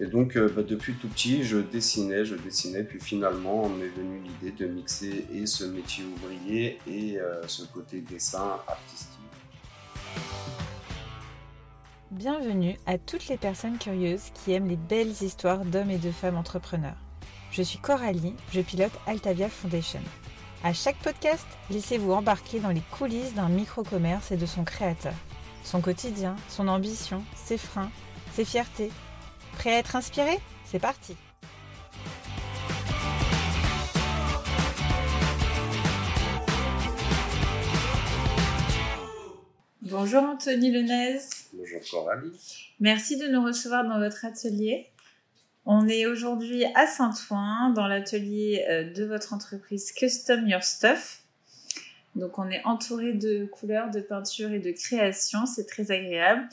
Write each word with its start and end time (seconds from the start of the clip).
Et 0.00 0.06
donc, 0.06 0.36
euh, 0.36 0.48
bah, 0.48 0.62
depuis 0.62 0.94
tout 0.94 1.08
petit, 1.08 1.42
je 1.42 1.58
dessinais, 1.58 2.24
je 2.24 2.36
dessinais, 2.36 2.84
puis 2.84 3.00
finalement, 3.00 3.68
m'est 3.68 3.88
venue 3.88 4.20
l'idée 4.20 4.52
de 4.52 4.70
mixer 4.70 5.26
et 5.32 5.44
ce 5.46 5.64
métier 5.64 6.04
ouvrier 6.04 6.78
et 6.86 7.18
euh, 7.18 7.44
ce 7.48 7.64
côté 7.64 8.00
dessin 8.00 8.60
artistique. 8.68 9.08
Bienvenue 12.12 12.76
à 12.86 12.96
toutes 12.96 13.26
les 13.26 13.36
personnes 13.36 13.76
curieuses 13.76 14.30
qui 14.34 14.52
aiment 14.52 14.68
les 14.68 14.76
belles 14.76 15.14
histoires 15.20 15.64
d'hommes 15.64 15.90
et 15.90 15.98
de 15.98 16.12
femmes 16.12 16.36
entrepreneurs. 16.36 16.96
Je 17.50 17.62
suis 17.62 17.80
Coralie, 17.80 18.34
je 18.52 18.60
pilote 18.60 18.92
Altavia 19.06 19.48
Foundation. 19.48 20.00
À 20.62 20.72
chaque 20.72 20.98
podcast, 20.98 21.46
laissez-vous 21.70 22.12
embarquer 22.12 22.60
dans 22.60 22.70
les 22.70 22.82
coulisses 22.92 23.34
d'un 23.34 23.48
micro-commerce 23.48 24.30
et 24.30 24.36
de 24.36 24.46
son 24.46 24.62
créateur. 24.62 25.14
Son 25.64 25.80
quotidien, 25.80 26.36
son 26.48 26.68
ambition, 26.68 27.24
ses 27.34 27.58
freins, 27.58 27.90
ses 28.32 28.44
fiertés, 28.44 28.90
Prêt 29.58 29.74
à 29.74 29.78
être 29.78 29.96
inspiré 29.96 30.38
C'est 30.66 30.78
parti 30.78 31.16
Bonjour 39.82 40.22
Anthony 40.22 40.70
Lenez. 40.70 41.18
Bonjour 41.54 41.80
Coralie. 41.90 42.30
Merci 42.78 43.16
de 43.16 43.26
nous 43.26 43.42
recevoir 43.42 43.82
dans 43.88 43.98
votre 43.98 44.24
atelier. 44.24 44.86
On 45.66 45.88
est 45.88 46.06
aujourd'hui 46.06 46.64
à 46.76 46.86
Saint-Ouen, 46.86 47.70
dans 47.70 47.88
l'atelier 47.88 48.64
euh, 48.68 48.92
de 48.92 49.04
votre 49.04 49.32
entreprise 49.32 49.90
Custom 49.90 50.46
Your 50.46 50.62
Stuff. 50.62 51.22
Donc 52.14 52.38
on 52.38 52.48
est 52.48 52.62
entouré 52.64 53.12
de 53.12 53.46
couleurs, 53.46 53.90
de 53.90 54.00
peintures 54.00 54.52
et 54.52 54.60
de 54.60 54.70
créations, 54.70 55.46
c'est 55.46 55.66
très 55.66 55.90
agréable. 55.90 56.48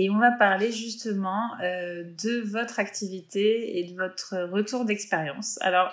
Et 0.00 0.10
on 0.10 0.18
va 0.18 0.30
parler 0.30 0.70
justement 0.70 1.58
euh, 1.60 2.04
de 2.22 2.40
votre 2.48 2.78
activité 2.78 3.80
et 3.80 3.82
de 3.82 3.96
votre 3.96 4.36
retour 4.52 4.84
d'expérience. 4.84 5.58
Alors, 5.60 5.92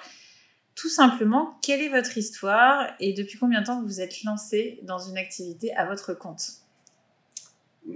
tout 0.76 0.90
simplement, 0.90 1.58
quelle 1.64 1.82
est 1.82 1.90
votre 1.90 2.16
histoire 2.16 2.88
et 3.00 3.14
depuis 3.14 3.40
combien 3.40 3.62
de 3.62 3.66
temps 3.66 3.82
vous 3.82 3.88
vous 3.88 4.02
êtes 4.02 4.24
lancé 4.24 4.80
dans 4.84 5.00
une 5.00 5.18
activité 5.18 5.74
à 5.74 5.88
votre 5.88 6.14
compte? 6.14 6.52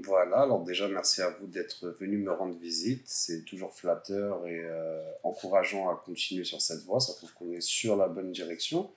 Voilà, 0.03 0.37
alors 0.37 0.63
déjà 0.63 0.87
merci 0.87 1.21
à 1.21 1.29
vous 1.29 1.45
d'être 1.45 1.95
venu 1.99 2.17
me 2.17 2.31
rendre 2.31 2.57
visite. 2.57 3.03
C'est 3.05 3.45
toujours 3.45 3.75
flatteur 3.75 4.47
et 4.47 4.61
euh, 4.63 4.99
encourageant 5.21 5.91
à 5.91 6.01
continuer 6.03 6.43
sur 6.43 6.59
cette 6.59 6.81
voie. 6.85 6.99
Ça 6.99 7.13
prouve 7.13 7.33
qu'on 7.33 7.53
est 7.53 7.61
sur 7.61 7.95
la 7.95 8.07
bonne 8.07 8.31
direction. 8.31 8.89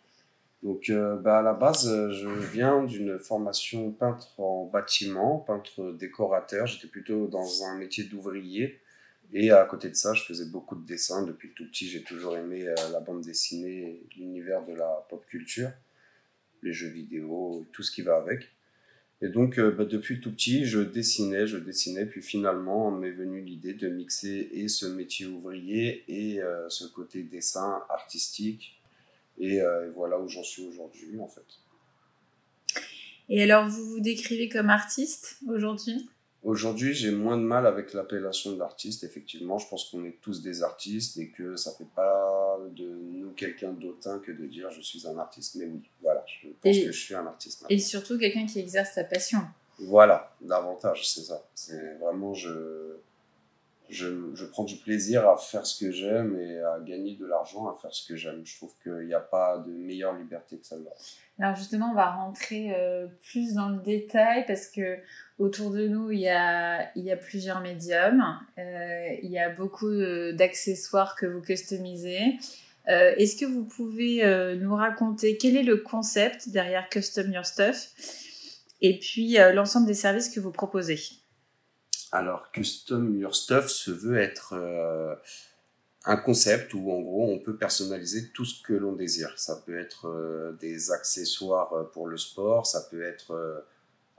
Donc, 0.62 0.90
euh, 0.90 1.16
bah, 1.16 1.38
à 1.38 1.42
la 1.42 1.54
base, 1.54 1.88
euh, 1.88 2.12
je 2.12 2.28
viens 2.28 2.84
d'une 2.84 3.18
formation 3.18 3.90
peintre 3.90 4.38
en 4.38 4.66
bâtiment, 4.66 5.38
peintre 5.38 5.92
décorateur. 5.92 6.66
J'étais 6.66 6.86
plutôt 6.86 7.26
dans 7.26 7.64
un 7.64 7.76
métier 7.78 8.04
d'ouvrier. 8.04 8.80
Et 9.32 9.50
à 9.50 9.64
côté 9.64 9.88
de 9.88 9.94
ça, 9.94 10.14
je 10.14 10.22
faisais 10.22 10.46
beaucoup 10.46 10.76
de 10.76 10.86
dessins. 10.86 11.24
Depuis 11.24 11.52
tout 11.54 11.66
petit, 11.66 11.88
j'ai 11.88 12.02
toujours 12.02 12.36
aimé 12.36 12.68
euh, 12.68 12.74
la 12.92 13.00
bande 13.00 13.22
dessinée, 13.22 14.02
l'univers 14.16 14.64
de 14.64 14.74
la 14.74 15.04
pop 15.08 15.26
culture, 15.26 15.70
les 16.62 16.72
jeux 16.72 16.90
vidéo, 16.90 17.66
tout 17.72 17.82
ce 17.82 17.90
qui 17.90 18.02
va 18.02 18.16
avec. 18.16 18.48
Et 19.20 19.28
donc, 19.28 19.58
bah, 19.58 19.84
depuis 19.84 20.20
tout 20.20 20.32
petit, 20.32 20.64
je 20.64 20.78
dessinais, 20.78 21.46
je 21.46 21.56
dessinais. 21.56 22.06
Puis 22.06 22.22
finalement, 22.22 22.92
m'est 22.92 23.10
venue 23.10 23.40
l'idée 23.40 23.74
de 23.74 23.88
mixer 23.88 24.48
et 24.52 24.68
ce 24.68 24.86
métier 24.86 25.26
ouvrier 25.26 26.04
et 26.08 26.40
ce 26.68 26.86
côté 26.86 27.22
dessin 27.22 27.82
artistique 27.88 28.81
et, 29.38 29.60
voilà 29.94 30.18
où 30.18 30.28
j'en 30.28 30.42
suis 30.42 30.66
aujourd'hui, 30.66 31.18
en 31.20 31.28
fait. 31.28 31.46
Et 33.28 33.42
alors, 33.42 33.68
vous 33.68 33.84
vous 33.86 34.00
décrivez 34.00 34.48
comme 34.48 34.70
artiste 34.70 35.38
aujourd'hui? 35.48 36.08
Aujourd'hui, 36.42 36.92
j'ai 36.92 37.12
moins 37.12 37.36
de 37.36 37.42
mal 37.42 37.66
avec 37.66 37.92
l'appellation 37.92 38.56
d'artiste. 38.56 39.04
Effectivement, 39.04 39.58
je 39.58 39.68
pense 39.68 39.90
qu'on 39.90 40.04
est 40.04 40.18
tous 40.20 40.42
des 40.42 40.64
artistes 40.64 41.16
et 41.18 41.28
que 41.28 41.54
ça 41.54 41.70
fait 41.72 41.86
pas 41.94 42.58
de 42.74 42.84
nous 42.84 43.30
quelqu'un 43.30 43.72
d'autant 43.72 44.18
que 44.18 44.32
de 44.32 44.46
dire 44.46 44.68
je 44.72 44.80
suis 44.80 45.06
un 45.06 45.16
artiste. 45.18 45.54
Mais 45.54 45.66
oui, 45.66 45.80
voilà, 46.02 46.24
je 46.26 46.48
pense 46.48 46.76
que 46.76 46.90
je 46.90 47.00
suis 47.00 47.14
un 47.14 47.26
artiste. 47.26 47.64
Et 47.70 47.78
surtout 47.78 48.18
quelqu'un 48.18 48.46
qui 48.46 48.58
exerce 48.58 48.94
sa 48.94 49.04
passion. 49.04 49.38
Voilà, 49.78 50.34
davantage, 50.40 51.08
c'est 51.08 51.22
ça. 51.22 51.46
C'est 51.54 51.94
vraiment, 52.00 52.34
je, 52.34 52.96
je, 53.92 54.44
prends 54.46 54.64
du 54.64 54.76
plaisir 54.76 55.28
à 55.28 55.36
faire 55.36 55.66
ce 55.66 55.84
que 55.84 55.90
j'aime 55.90 56.38
et 56.38 56.58
à 56.60 56.80
gagner 56.80 57.14
de 57.16 57.26
l'argent 57.26 57.68
à 57.68 57.76
faire 57.80 57.92
ce 57.92 58.06
que 58.06 58.16
j'aime. 58.16 58.42
Je 58.44 58.56
trouve 58.56 58.72
qu'il 58.82 59.06
n'y 59.06 59.14
a 59.14 59.20
pas 59.20 59.58
de 59.58 59.70
meilleure 59.70 60.16
liberté 60.16 60.56
que 60.56 60.66
celle-là. 60.66 60.90
Alors 61.38 61.56
justement, 61.56 61.90
on 61.90 61.94
va 61.94 62.10
rentrer 62.10 62.74
euh, 62.74 63.06
plus 63.30 63.54
dans 63.54 63.68
le 63.68 63.82
détail 63.82 64.44
parce 64.46 64.66
que 64.66 64.98
autour 65.38 65.70
de 65.70 65.86
nous, 65.88 66.10
il 66.10 66.20
y 66.20 66.28
a, 66.28 66.90
plusieurs 67.20 67.60
médiums. 67.60 68.24
Euh, 68.58 69.08
il 69.22 69.30
y 69.30 69.38
a 69.38 69.50
beaucoup 69.50 69.88
euh, 69.88 70.32
d'accessoires 70.32 71.14
que 71.16 71.26
vous 71.26 71.40
customisez. 71.40 72.38
Est-ce 72.86 73.36
que 73.36 73.44
vous 73.44 73.64
pouvez 73.64 74.24
nous 74.56 74.74
raconter 74.74 75.36
quel 75.36 75.56
est 75.56 75.62
le 75.62 75.76
concept 75.76 76.48
derrière 76.48 76.88
Custom 76.88 77.30
Your 77.30 77.46
Stuff 77.46 77.90
et 78.80 78.98
puis 78.98 79.36
l'ensemble 79.54 79.86
des 79.86 79.94
services 79.94 80.28
que 80.28 80.40
vous 80.40 80.50
proposez? 80.50 81.21
Alors, 82.12 82.52
Custom 82.52 83.18
Your 83.18 83.34
Stuff 83.34 83.68
se 83.68 83.90
veut 83.90 84.18
être 84.18 84.52
euh, 84.52 85.14
un 86.04 86.18
concept 86.18 86.74
où, 86.74 86.90
en 86.92 87.00
gros, 87.00 87.32
on 87.32 87.38
peut 87.38 87.56
personnaliser 87.56 88.28
tout 88.34 88.44
ce 88.44 88.62
que 88.62 88.74
l'on 88.74 88.92
désire. 88.92 89.32
Ça 89.38 89.62
peut 89.64 89.78
être 89.78 90.08
euh, 90.08 90.52
des 90.60 90.92
accessoires 90.92 91.72
euh, 91.72 91.84
pour 91.84 92.06
le 92.06 92.18
sport, 92.18 92.66
ça 92.66 92.86
peut 92.90 93.02
être 93.02 93.64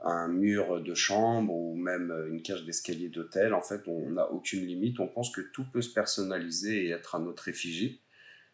un 0.00 0.26
mur 0.26 0.82
de 0.82 0.94
chambre 0.94 1.54
ou 1.54 1.76
même 1.76 2.12
une 2.28 2.42
cage 2.42 2.64
d'escalier 2.64 3.08
d'hôtel. 3.08 3.54
En 3.54 3.62
fait, 3.62 3.86
on 3.86 4.10
n'a 4.10 4.28
aucune 4.32 4.66
limite. 4.66 4.98
On 4.98 5.06
pense 5.06 5.30
que 5.30 5.40
tout 5.40 5.64
peut 5.72 5.80
se 5.80 5.94
personnaliser 5.94 6.86
et 6.86 6.90
être 6.90 7.14
à 7.14 7.20
notre 7.20 7.48
effigie. 7.48 8.00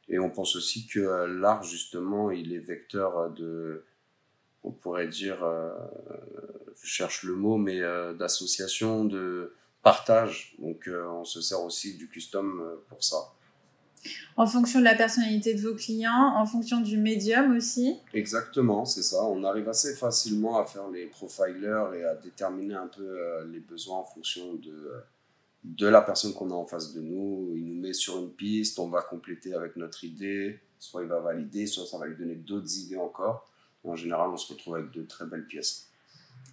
Et 0.09 0.19
on 0.19 0.29
pense 0.29 0.55
aussi 0.55 0.87
que 0.87 1.01
l'art, 1.41 1.63
justement, 1.63 2.31
il 2.31 2.53
est 2.53 2.59
vecteur 2.59 3.31
de 3.31 3.85
on 4.63 4.71
pourrait 4.71 5.09
dire, 5.09 5.43
euh, 5.43 5.71
je 6.83 6.89
cherche 6.89 7.23
le 7.23 7.35
mot, 7.35 7.57
mais 7.57 7.81
euh, 7.81 8.13
d'association, 8.13 9.05
de 9.05 9.55
partage. 9.83 10.55
Donc 10.59 10.89
euh, 10.89 11.07
on 11.09 11.25
se 11.25 11.41
sert 11.41 11.63
aussi 11.63 11.97
du 11.97 12.09
custom 12.09 12.63
pour 12.89 13.03
ça. 13.03 13.17
En 14.37 14.47
fonction 14.47 14.79
de 14.79 14.85
la 14.85 14.95
personnalité 14.95 15.53
de 15.53 15.61
vos 15.61 15.75
clients, 15.75 16.35
en 16.37 16.47
fonction 16.47 16.81
du 16.81 16.97
médium 16.97 17.55
aussi 17.55 17.99
Exactement, 18.15 18.87
c'est 18.87 19.03
ça. 19.03 19.23
On 19.25 19.45
arrive 19.45 19.69
assez 19.69 19.95
facilement 19.95 20.59
à 20.59 20.65
faire 20.65 20.89
les 20.89 21.07
profilers 21.07 21.93
et 21.95 22.05
à 22.05 22.15
déterminer 22.15 22.75
un 22.75 22.87
peu 22.87 23.45
les 23.53 23.61
besoins 23.61 23.99
en 23.99 24.05
fonction 24.05 24.55
de, 24.55 25.05
de 25.65 25.87
la 25.87 26.01
personne 26.01 26.33
qu'on 26.33 26.51
a 26.51 26.55
en 26.55 26.65
face 26.65 26.95
de 26.95 27.03
nous. 27.03 27.53
Il 27.57 27.67
nous 27.67 27.79
met 27.79 27.93
sur 27.93 28.19
une 28.19 28.31
piste, 28.31 28.79
on 28.79 28.89
va 28.89 29.03
compléter 29.03 29.53
avec 29.53 29.77
notre 29.77 30.03
idée. 30.03 30.61
Soit 30.79 31.03
il 31.03 31.09
va 31.09 31.21
valider, 31.21 31.67
soit 31.67 31.85
ça 31.85 31.99
va 31.99 32.07
lui 32.07 32.17
donner 32.17 32.37
d'autres 32.37 32.79
idées 32.79 32.97
encore. 32.97 33.50
En 33.85 33.97
général, 33.97 34.31
on 34.31 34.37
se 34.37 34.53
retrouve 34.53 34.77
avec 34.77 34.91
de 34.93 35.03
très 35.03 35.27
belles 35.27 35.47
pièces. 35.47 35.89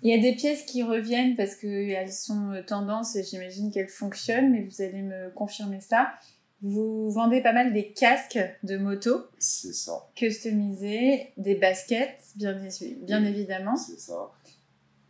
Il 0.04 0.10
y 0.10 0.14
a 0.14 0.22
des 0.22 0.36
pièces 0.36 0.64
qui 0.64 0.84
reviennent 0.84 1.36
parce 1.36 1.56
qu'elles 1.56 2.12
sont 2.12 2.52
euh, 2.52 2.62
tendances 2.62 3.16
et 3.16 3.24
j'imagine 3.24 3.72
qu'elles 3.72 3.90
fonctionnent, 3.90 4.52
mais 4.52 4.64
vous 4.64 4.82
allez 4.82 5.02
me 5.02 5.30
confirmer 5.32 5.82
ça. 5.82 6.14
Vous 6.62 7.12
vendez 7.12 7.42
pas 7.42 7.54
mal 7.54 7.74
des 7.74 7.92
casques 7.92 8.40
de 8.64 8.78
moto. 8.78 9.26
C'est 9.38 9.74
ça. 9.74 10.10
Customisés, 10.16 11.32
des 11.38 11.56
baskets, 11.56 12.20
bien, 12.36 12.54
bien 13.02 13.24
évidemment. 13.26 13.76
C'est 13.76 14.00
ça. 14.00 14.32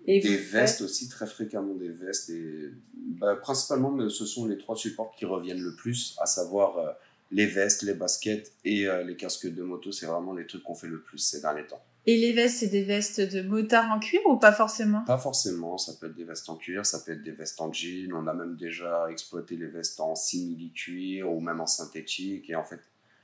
Et 0.06 0.22
des 0.22 0.38
vestes 0.38 0.82
aussi, 0.82 1.10
très 1.10 1.28
fréquemment 1.28 1.76
des 1.76 1.90
vestes. 1.90 2.30
Et, 2.30 2.72
bah, 2.94 3.36
principalement, 3.36 4.10
ce 4.10 4.26
sont 4.26 4.46
les 4.46 4.58
trois 4.58 4.76
supports 4.76 5.14
qui 5.16 5.26
reviennent 5.26 5.62
le 5.62 5.76
plus, 5.76 6.16
à 6.22 6.26
savoir 6.26 6.78
euh, 6.78 6.92
les 7.32 7.46
vestes, 7.46 7.84
les 7.84 7.94
baskets 7.94 8.54
et 8.64 8.88
euh, 8.88 9.04
les 9.04 9.18
casques 9.18 9.54
de 9.54 9.64
moto. 9.64 9.92
C'est 9.92 10.06
vraiment 10.06 10.34
les 10.34 10.48
trucs 10.48 10.64
qu'on 10.64 10.76
fait 10.76 10.88
le 10.88 11.02
plus 11.02 11.18
ces 11.18 11.42
derniers 11.42 11.68
temps. 11.68 11.84
Et 12.10 12.16
les 12.16 12.32
vestes, 12.32 12.60
c'est 12.60 12.68
des 12.68 12.84
vestes 12.84 13.20
de 13.20 13.42
motard 13.42 13.92
en 13.92 14.00
cuir 14.00 14.22
ou 14.26 14.38
pas 14.38 14.54
forcément? 14.54 15.04
Pas 15.04 15.18
forcément, 15.18 15.78
ça 15.78 15.92
peut 16.00 16.08
être 16.08 16.16
des 16.16 16.24
vestes 16.24 16.50
en 16.50 16.56
cuir, 16.56 16.86
ça 16.86 17.02
peut 17.06 17.12
être 17.12 17.22
des 17.22 17.32
vestes 17.32 17.60
en 17.60 17.72
jean. 17.72 18.14
On 18.14 18.28
a 18.28 18.34
même 18.34 18.56
déjà 18.56 19.12
exploité 19.12 19.58
les 19.58 19.68
vestes 19.68 20.00
en 20.00 20.16
simili-cuir 20.16 21.30
ou 21.30 21.42
même 21.42 21.60
en 21.60 21.66
synthétique. 21.66 22.50
Et 22.50 22.56
en 22.56 22.64
fait, 22.64 22.80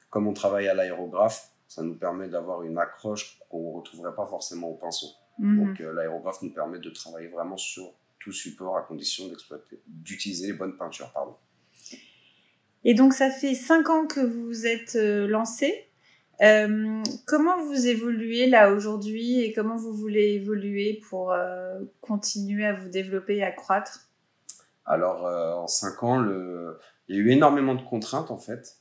comme 0.09 0.27
on 0.27 0.33
travaille 0.33 0.68
à 0.68 0.74
l'aérographe, 0.74 1.50
ça 1.69 1.81
nous 1.81 1.95
permet 1.95 2.27
d'avoir 2.27 2.63
une 2.63 2.77
accroche 2.77 3.39
qu'on 3.50 3.69
ne 3.69 3.77
retrouverait 3.77 4.15
pas 4.15 4.27
forcément 4.27 4.69
au 4.69 4.75
pinceau. 4.75 5.07
Mhm. 5.39 5.65
Donc 5.65 5.79
euh, 5.79 5.94
l'aérographe 5.94 6.41
nous 6.41 6.51
permet 6.51 6.79
de 6.79 6.89
travailler 6.89 7.29
vraiment 7.29 7.57
sur 7.57 7.94
tout 8.19 8.33
support 8.33 8.77
à 8.77 8.81
condition 8.81 9.25
d'utiliser 9.88 10.47
les 10.47 10.53
bonnes 10.53 10.75
peintures. 10.75 11.09
Pardon. 11.13 11.36
Et 12.83 12.94
donc 12.94 13.13
ça 13.13 13.31
fait 13.31 13.53
5 13.53 13.89
ans 13.89 14.07
que 14.07 14.19
vous 14.19 14.45
vous 14.45 14.68
êtes 14.68 14.97
euh, 14.97 15.25
lancé. 15.25 15.88
Euh, 16.44 17.01
comment 17.25 17.63
vous 17.63 17.88
évoluez 17.88 18.48
là 18.48 18.74
aujourd'hui 18.74 19.42
et 19.42 19.54
comment 19.54 19.78
vous 19.78 19.94
voulez 19.94 20.34
évoluer 20.34 21.01
pour 21.10 21.31
euh, 21.31 21.80
continuer 22.01 22.66
à 22.66 22.74
vous 22.74 22.90
développer 22.90 23.38
et 23.38 23.44
à 23.44 23.51
croître? 23.51 24.10
Alors, 24.86 25.25
euh, 25.25 25.54
en 25.54 25.68
cinq 25.68 26.04
ans, 26.04 26.19
le... 26.19 26.78
il 27.07 27.16
y 27.16 27.19
a 27.19 27.22
eu 27.22 27.30
énormément 27.30 27.75
de 27.75 27.81
contraintes 27.81 28.30
en 28.30 28.38
fait. 28.38 28.78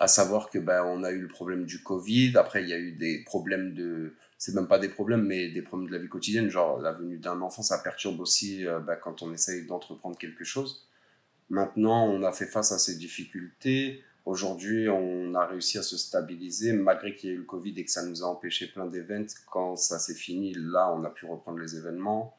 À 0.00 0.08
savoir 0.08 0.50
que 0.50 0.58
ben, 0.58 0.84
on 0.84 1.04
a 1.04 1.12
eu 1.12 1.20
le 1.20 1.28
problème 1.28 1.64
du 1.64 1.82
Covid, 1.82 2.36
après 2.36 2.62
il 2.62 2.68
y 2.68 2.72
a 2.72 2.78
eu 2.78 2.92
des 2.92 3.22
problèmes 3.24 3.72
de. 3.72 4.14
C'est 4.36 4.54
même 4.54 4.68
pas 4.68 4.78
des 4.78 4.90
problèmes, 4.90 5.22
mais 5.22 5.48
des 5.48 5.62
problèmes 5.62 5.88
de 5.88 5.94
la 5.94 6.02
vie 6.02 6.08
quotidienne, 6.08 6.50
genre 6.50 6.78
la 6.80 6.92
venue 6.92 7.16
d'un 7.18 7.40
enfant, 7.40 7.62
ça 7.62 7.78
perturbe 7.78 8.20
aussi 8.20 8.66
ben, 8.86 8.96
quand 8.96 9.22
on 9.22 9.32
essaye 9.32 9.64
d'entreprendre 9.64 10.18
quelque 10.18 10.44
chose. 10.44 10.86
Maintenant, 11.48 12.06
on 12.06 12.22
a 12.24 12.32
fait 12.32 12.44
face 12.44 12.72
à 12.72 12.78
ces 12.78 12.96
difficultés. 12.96 14.02
Aujourd'hui, 14.26 14.88
on 14.88 15.36
a 15.36 15.46
réussi 15.46 15.78
à 15.78 15.84
se 15.84 15.96
stabiliser, 15.96 16.72
malgré 16.72 17.14
qu'il 17.14 17.30
y 17.30 17.32
ait 17.32 17.36
eu 17.36 17.38
le 17.38 17.44
Covid 17.44 17.72
et 17.76 17.84
que 17.84 17.90
ça 17.92 18.04
nous 18.04 18.24
a 18.24 18.26
empêché 18.26 18.66
plein 18.66 18.86
d'événements. 18.86 19.28
Quand 19.48 19.76
ça 19.76 20.00
s'est 20.00 20.16
fini, 20.16 20.52
là, 20.52 20.92
on 20.92 21.04
a 21.04 21.10
pu 21.10 21.26
reprendre 21.26 21.60
les 21.60 21.76
événements. 21.76 22.36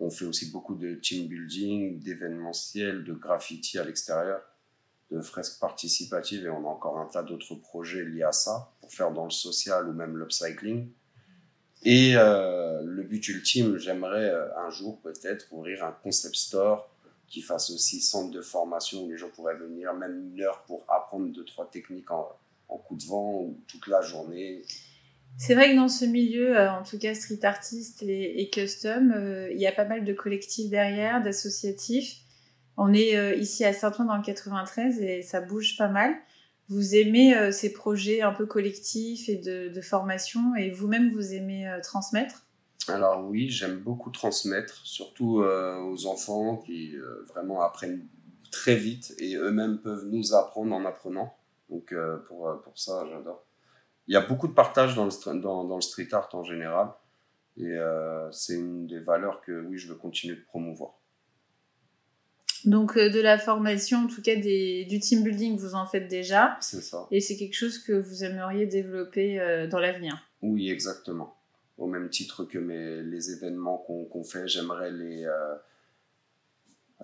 On 0.00 0.10
fait 0.10 0.24
aussi 0.24 0.50
beaucoup 0.50 0.74
de 0.74 0.94
team 0.94 1.28
building, 1.28 2.00
d'événementiel, 2.00 3.04
de 3.04 3.12
graffiti 3.12 3.78
à 3.78 3.84
l'extérieur, 3.84 4.40
de 5.12 5.20
fresques 5.20 5.60
participatives 5.60 6.44
et 6.44 6.50
on 6.50 6.66
a 6.66 6.68
encore 6.68 6.98
un 6.98 7.06
tas 7.06 7.22
d'autres 7.22 7.54
projets 7.54 8.04
liés 8.04 8.24
à 8.24 8.32
ça 8.32 8.72
pour 8.80 8.92
faire 8.92 9.12
dans 9.12 9.24
le 9.24 9.30
social 9.30 9.88
ou 9.88 9.92
même 9.92 10.16
l'upcycling. 10.16 10.88
Et 11.84 12.16
euh, 12.16 12.82
le 12.82 13.04
but 13.04 13.26
ultime, 13.28 13.78
j'aimerais 13.78 14.28
euh, 14.28 14.58
un 14.58 14.70
jour 14.70 15.00
peut-être 15.02 15.46
ouvrir 15.52 15.84
un 15.84 15.92
concept 16.02 16.34
store 16.34 16.90
qui 17.28 17.42
fasse 17.42 17.70
aussi 17.70 18.00
centre 18.00 18.30
de 18.30 18.40
formation 18.40 19.04
où 19.04 19.10
les 19.10 19.16
gens 19.16 19.28
pourraient 19.34 19.56
venir 19.56 19.92
même 19.94 20.32
une 20.32 20.40
heure 20.40 20.62
pour 20.66 20.84
apprendre 20.88 21.32
deux 21.32 21.44
trois 21.44 21.70
techniques 21.70 22.10
en, 22.10 22.28
coup 22.68 22.96
de 22.96 23.04
vent 23.04 23.42
ou 23.42 23.58
toute 23.66 23.86
la 23.86 24.00
journée. 24.00 24.62
C'est 25.36 25.54
vrai 25.54 25.70
que 25.70 25.76
dans 25.76 25.88
ce 25.88 26.04
milieu, 26.04 26.58
euh, 26.58 26.70
en 26.70 26.82
tout 26.82 26.98
cas 26.98 27.14
street 27.14 27.44
artist 27.44 28.02
et, 28.02 28.48
custom, 28.50 29.12
euh, 29.12 29.50
il 29.52 29.58
y 29.58 29.66
a 29.66 29.72
pas 29.72 29.84
mal 29.84 30.04
de 30.04 30.12
collectifs 30.12 30.70
derrière, 30.70 31.22
d'associatifs. 31.22 32.16
On 32.76 32.92
est 32.92 33.16
euh, 33.16 33.34
ici 33.34 33.64
à 33.64 33.72
Saint-Ouen 33.72 34.06
dans 34.06 34.16
le 34.16 34.22
93 34.22 35.00
et 35.00 35.22
ça 35.22 35.40
bouge 35.40 35.76
pas 35.76 35.88
mal. 35.88 36.14
Vous 36.68 36.94
aimez 36.94 37.50
ces 37.50 37.72
projets 37.72 38.20
un 38.20 38.32
peu 38.32 38.44
collectifs 38.44 39.30
et 39.30 39.36
de 39.36 39.80
formation 39.80 40.54
et 40.54 40.68
vous-même 40.68 41.10
vous 41.10 41.32
aimez 41.32 41.66
transmettre? 41.82 42.47
Alors 42.90 43.24
oui, 43.24 43.48
j'aime 43.48 43.78
beaucoup 43.78 44.10
transmettre, 44.10 44.80
surtout 44.84 45.42
euh, 45.42 45.78
aux 45.78 46.06
enfants 46.06 46.56
qui 46.56 46.96
euh, 46.96 47.24
vraiment 47.28 47.62
apprennent 47.62 48.06
très 48.50 48.74
vite 48.74 49.14
et 49.18 49.36
eux-mêmes 49.36 49.78
peuvent 49.78 50.06
nous 50.06 50.34
apprendre 50.34 50.74
en 50.74 50.84
apprenant. 50.84 51.36
Donc 51.70 51.92
euh, 51.92 52.18
pour, 52.26 52.60
pour 52.62 52.78
ça, 52.78 53.06
j'adore. 53.10 53.44
Il 54.06 54.14
y 54.14 54.16
a 54.16 54.20
beaucoup 54.20 54.48
de 54.48 54.52
partage 54.52 54.94
dans 54.94 55.04
le, 55.06 55.40
dans, 55.40 55.64
dans 55.64 55.76
le 55.76 55.82
street 55.82 56.08
art 56.12 56.28
en 56.32 56.42
général 56.42 56.88
et 57.56 57.76
c'est 58.30 58.54
une 58.54 58.86
des 58.86 59.00
valeurs 59.00 59.40
que 59.40 59.66
oui, 59.66 59.76
je 59.78 59.88
veux 59.88 59.96
continuer 59.96 60.36
de 60.36 60.44
promouvoir. 60.44 60.92
Donc 62.64 62.96
de 62.96 63.20
la 63.20 63.36
formation, 63.38 64.04
en 64.04 64.06
tout 64.06 64.22
cas 64.22 64.36
des, 64.36 64.84
du 64.84 65.00
team 65.00 65.24
building, 65.24 65.58
vous 65.58 65.74
en 65.74 65.84
faites 65.84 66.08
déjà. 66.08 66.56
C'est 66.60 66.80
ça. 66.80 67.06
Et 67.10 67.20
c'est 67.20 67.36
quelque 67.36 67.54
chose 67.54 67.78
que 67.78 67.92
vous 67.92 68.24
aimeriez 68.24 68.66
développer 68.66 69.66
dans 69.70 69.78
l'avenir? 69.78 70.16
Oui, 70.40 70.70
exactement 70.70 71.37
au 71.78 71.86
même 71.86 72.10
titre 72.10 72.44
que 72.44 72.58
les 72.58 73.30
événements 73.30 73.78
qu'on 73.78 74.24
fait, 74.24 74.48
j'aimerais 74.48 74.90
les, 74.90 75.24
euh, 75.24 75.54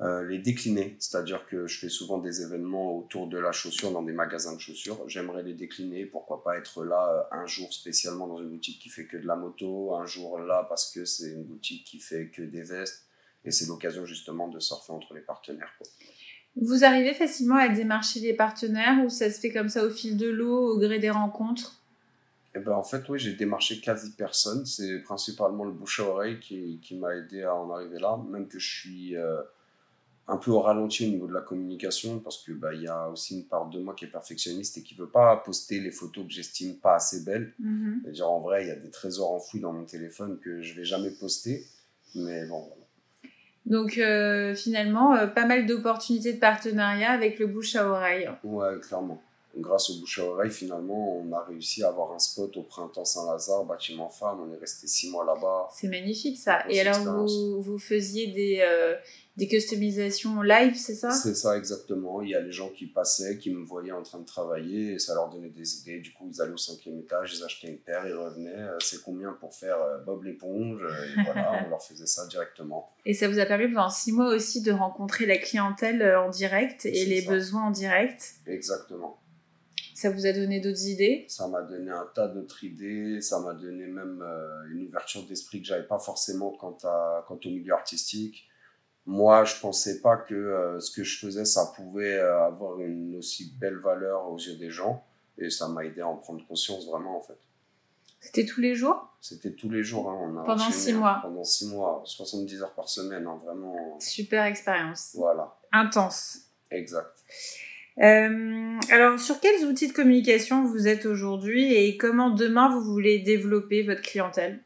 euh, 0.02 0.24
les 0.24 0.38
décliner. 0.38 0.96
C'est-à-dire 0.98 1.46
que 1.46 1.68
je 1.68 1.78
fais 1.78 1.88
souvent 1.88 2.18
des 2.18 2.42
événements 2.42 2.98
autour 2.98 3.28
de 3.28 3.38
la 3.38 3.52
chaussure 3.52 3.92
dans 3.92 4.02
des 4.02 4.12
magasins 4.12 4.54
de 4.54 4.60
chaussures. 4.60 5.08
J'aimerais 5.08 5.44
les 5.44 5.54
décliner. 5.54 6.04
Pourquoi 6.04 6.42
pas 6.42 6.58
être 6.58 6.84
là 6.84 7.28
euh, 7.32 7.36
un 7.36 7.46
jour 7.46 7.72
spécialement 7.72 8.26
dans 8.26 8.38
une 8.38 8.48
boutique 8.48 8.80
qui 8.80 8.88
fait 8.88 9.06
que 9.06 9.16
de 9.16 9.26
la 9.26 9.36
moto, 9.36 9.94
un 9.94 10.06
jour 10.06 10.40
là 10.40 10.66
parce 10.68 10.90
que 10.90 11.04
c'est 11.04 11.30
une 11.30 11.44
boutique 11.44 11.84
qui 11.84 12.00
fait 12.00 12.26
que 12.26 12.42
des 12.42 12.62
vestes. 12.62 13.06
Et 13.44 13.52
c'est 13.52 13.66
l'occasion 13.66 14.04
justement 14.04 14.48
de 14.48 14.58
surfer 14.58 14.92
entre 14.92 15.14
les 15.14 15.20
partenaires. 15.20 15.72
Vous 16.56 16.84
arrivez 16.84 17.14
facilement 17.14 17.56
à 17.56 17.68
démarcher 17.68 18.18
les 18.18 18.34
partenaires 18.34 19.04
ou 19.04 19.08
ça 19.08 19.30
se 19.30 19.38
fait 19.38 19.52
comme 19.52 19.68
ça 19.68 19.84
au 19.84 19.90
fil 19.90 20.16
de 20.16 20.28
l'eau, 20.28 20.74
au 20.74 20.78
gré 20.78 20.98
des 20.98 21.10
rencontres? 21.10 21.83
Eh 22.54 22.60
ben, 22.60 22.72
en 22.72 22.82
fait, 22.82 23.08
oui, 23.08 23.18
j'ai 23.18 23.34
démarché 23.34 23.80
quasi 23.80 24.12
personne. 24.12 24.64
C'est 24.64 25.00
principalement 25.00 25.64
le 25.64 25.72
bouche 25.72 26.00
à 26.00 26.04
oreille 26.04 26.38
qui, 26.38 26.78
qui 26.80 26.96
m'a 26.96 27.16
aidé 27.16 27.42
à 27.42 27.54
en 27.54 27.70
arriver 27.72 27.98
là. 27.98 28.18
Même 28.30 28.46
que 28.46 28.58
je 28.58 28.80
suis 28.80 29.16
euh, 29.16 29.40
un 30.28 30.36
peu 30.36 30.52
au 30.52 30.60
ralenti 30.60 31.06
au 31.06 31.10
niveau 31.10 31.26
de 31.26 31.34
la 31.34 31.40
communication 31.40 32.20
parce 32.20 32.42
que 32.42 32.52
bah, 32.52 32.72
y 32.72 32.86
a 32.86 33.08
aussi 33.08 33.36
une 33.36 33.44
part 33.44 33.68
de 33.68 33.80
moi 33.80 33.94
qui 33.94 34.04
est 34.04 34.08
perfectionniste 34.08 34.78
et 34.78 34.82
qui 34.82 34.94
veut 34.94 35.08
pas 35.08 35.36
poster 35.36 35.80
les 35.80 35.90
photos 35.90 36.24
que 36.26 36.32
j'estime 36.32 36.76
pas 36.76 36.94
assez 36.94 37.24
belles. 37.24 37.52
Mm 37.58 38.10
dire 38.12 38.30
en 38.30 38.40
vrai, 38.40 38.64
il 38.64 38.68
y 38.68 38.70
a 38.70 38.76
des 38.76 38.90
trésors 38.90 39.32
enfouis 39.32 39.60
dans 39.60 39.72
mon 39.72 39.84
téléphone 39.84 40.38
que 40.38 40.62
je 40.62 40.74
vais 40.74 40.84
jamais 40.84 41.10
poster. 41.10 41.64
Mais 42.14 42.46
bon, 42.46 42.70
Donc 43.66 43.98
euh, 43.98 44.54
finalement, 44.54 45.16
euh, 45.16 45.26
pas 45.26 45.46
mal 45.46 45.66
d'opportunités 45.66 46.34
de 46.34 46.38
partenariat 46.38 47.10
avec 47.10 47.40
le 47.40 47.48
bouche 47.48 47.74
à 47.74 47.88
oreille. 47.88 48.30
Ouais, 48.44 48.78
clairement 48.80 49.20
grâce 49.58 49.90
au 49.90 50.00
bouche 50.00 50.18
à 50.18 50.24
oreille, 50.24 50.50
finalement, 50.50 51.18
on 51.18 51.32
a 51.32 51.42
réussi 51.44 51.82
à 51.82 51.88
avoir 51.88 52.12
un 52.12 52.18
spot 52.18 52.56
au 52.56 52.62
printemps 52.62 53.04
Saint-Lazare, 53.04 53.64
bâtiment 53.64 54.08
femme. 54.08 54.40
On 54.40 54.52
est 54.52 54.58
resté 54.58 54.86
six 54.86 55.10
mois 55.10 55.24
là-bas. 55.24 55.68
C'est 55.72 55.88
magnifique 55.88 56.38
ça. 56.38 56.64
Et 56.68 56.80
alors, 56.80 56.98
vous, 56.98 57.62
vous, 57.62 57.78
faisiez 57.78 58.28
des, 58.28 58.58
euh, 58.60 58.94
des 59.36 59.48
customisations 59.48 60.42
live, 60.42 60.74
c'est 60.76 60.94
ça? 60.94 61.10
C'est 61.10 61.34
ça, 61.34 61.56
exactement. 61.56 62.22
Il 62.22 62.30
y 62.30 62.34
a 62.34 62.40
les 62.40 62.52
gens 62.52 62.68
qui 62.70 62.86
passaient, 62.86 63.38
qui 63.38 63.50
me 63.50 63.64
voyaient 63.64 63.92
en 63.92 64.02
train 64.02 64.20
de 64.20 64.24
travailler 64.24 64.92
et 64.92 64.98
ça 64.98 65.14
leur 65.14 65.30
donnait 65.30 65.50
des 65.50 65.80
idées. 65.80 66.00
Du 66.00 66.12
coup, 66.12 66.28
ils 66.32 66.40
allaient 66.40 66.52
au 66.52 66.56
cinquième 66.56 66.98
étage, 66.98 67.34
ils 67.36 67.44
achetaient 67.44 67.68
une 67.68 67.78
paire, 67.78 68.06
ils 68.06 68.14
revenaient. 68.14 68.54
Euh, 68.54 68.76
c'est 68.80 69.02
combien 69.02 69.32
pour 69.32 69.54
faire 69.54 69.76
euh, 69.80 69.98
Bob 69.98 70.24
l'éponge? 70.24 70.80
Et 70.82 71.22
voilà, 71.24 71.64
on 71.66 71.70
leur 71.70 71.82
faisait 71.82 72.06
ça 72.06 72.26
directement. 72.26 72.90
Et 73.06 73.14
ça 73.14 73.28
vous 73.28 73.38
a 73.38 73.46
permis 73.46 73.68
pendant 73.68 73.90
six 73.90 74.12
mois 74.12 74.34
aussi 74.34 74.62
de 74.62 74.72
rencontrer 74.72 75.26
la 75.26 75.38
clientèle 75.38 76.16
en 76.16 76.28
direct 76.28 76.86
et 76.86 77.04
les 77.04 77.22
besoins 77.22 77.66
en 77.66 77.70
direct? 77.70 78.34
Exactement. 78.46 79.18
Ça 79.94 80.10
vous 80.10 80.26
a 80.26 80.32
donné 80.32 80.60
d'autres 80.60 80.86
idées? 80.86 81.24
Ça 81.28 81.46
m'a 81.46 81.62
donné 81.62 81.90
un 81.90 82.10
tas 82.14 82.26
d'autres 82.26 82.64
idées. 82.64 83.20
Ça 83.20 83.38
m'a 83.38 83.54
donné 83.54 83.86
même 83.86 84.20
euh, 84.22 84.68
une 84.72 84.88
ouverture 84.88 85.24
d'esprit 85.24 85.62
que 85.62 85.68
j'avais 85.68 85.86
pas 85.86 86.00
forcément 86.00 86.50
quant, 86.50 86.76
à, 86.82 87.24
quant 87.28 87.38
au 87.44 87.48
milieu 87.48 87.72
artistique. 87.72 88.48
Moi, 89.06 89.44
je 89.44 89.60
pensais 89.60 90.00
pas 90.00 90.16
que 90.16 90.34
euh, 90.34 90.80
ce 90.80 90.90
que 90.90 91.04
je 91.04 91.18
faisais, 91.18 91.44
ça 91.44 91.72
pouvait 91.76 92.16
euh, 92.16 92.44
avoir 92.44 92.80
une 92.80 93.16
aussi 93.16 93.54
belle 93.60 93.76
valeur 93.76 94.28
aux 94.28 94.38
yeux 94.38 94.56
des 94.56 94.70
gens. 94.70 95.04
Et 95.38 95.48
ça 95.48 95.68
m'a 95.68 95.84
aidé 95.84 96.00
à 96.00 96.08
en 96.08 96.16
prendre 96.16 96.44
conscience 96.46 96.86
vraiment, 96.86 97.18
en 97.18 97.22
fait. 97.22 97.38
C'était 98.18 98.46
tous 98.46 98.60
les 98.60 98.74
jours? 98.74 99.14
C'était 99.20 99.52
tous 99.52 99.70
les 99.70 99.84
jours. 99.84 100.10
Hein. 100.10 100.18
On 100.22 100.36
a 100.38 100.44
pendant 100.44 100.70
six 100.70 100.90
hein. 100.90 100.98
mois 100.98 101.18
Pendant 101.22 101.44
six 101.44 101.68
mois, 101.68 102.02
70 102.04 102.62
heures 102.62 102.74
par 102.74 102.88
semaine, 102.88 103.26
hein, 103.28 103.38
vraiment. 103.44 104.00
Super 104.00 104.44
expérience. 104.44 105.10
Voilà. 105.14 105.56
Intense. 105.70 106.38
Exact. 106.70 107.22
Euh, 107.98 108.80
alors, 108.90 109.18
sur 109.20 109.38
quels 109.40 109.64
outils 109.64 109.88
de 109.88 109.92
communication 109.92 110.66
vous 110.66 110.88
êtes 110.88 111.06
aujourd'hui 111.06 111.74
et 111.74 111.96
comment 111.96 112.30
demain 112.30 112.68
vous 112.68 112.82
voulez 112.82 113.20
développer 113.20 113.82
votre 113.82 114.02
clientèle? 114.02 114.60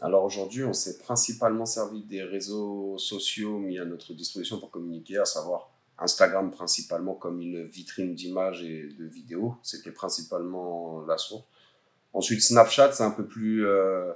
Alors 0.00 0.24
aujourd'hui, 0.24 0.64
on 0.64 0.72
s'est 0.72 0.98
principalement 0.98 1.66
servi 1.66 2.02
des 2.02 2.22
réseaux 2.22 2.96
sociaux 2.96 3.58
mis 3.58 3.78
à 3.78 3.84
notre 3.84 4.14
disposition 4.14 4.58
pour 4.58 4.70
communiquer, 4.70 5.18
à 5.18 5.24
savoir 5.24 5.70
Instagram 5.98 6.50
principalement 6.50 7.14
comme 7.14 7.40
une 7.42 7.64
vitrine 7.64 8.14
d'images 8.14 8.62
et 8.62 8.88
de 8.98 9.04
vidéos. 9.04 9.56
C'était 9.62 9.90
principalement 9.90 11.04
la 11.06 11.18
source. 11.18 11.44
Ensuite, 12.12 12.40
Snapchat, 12.40 12.92
c'est 12.92 13.02
un 13.02 13.10
peu 13.10 13.26
plus... 13.26 13.66
Euh, 13.66 14.12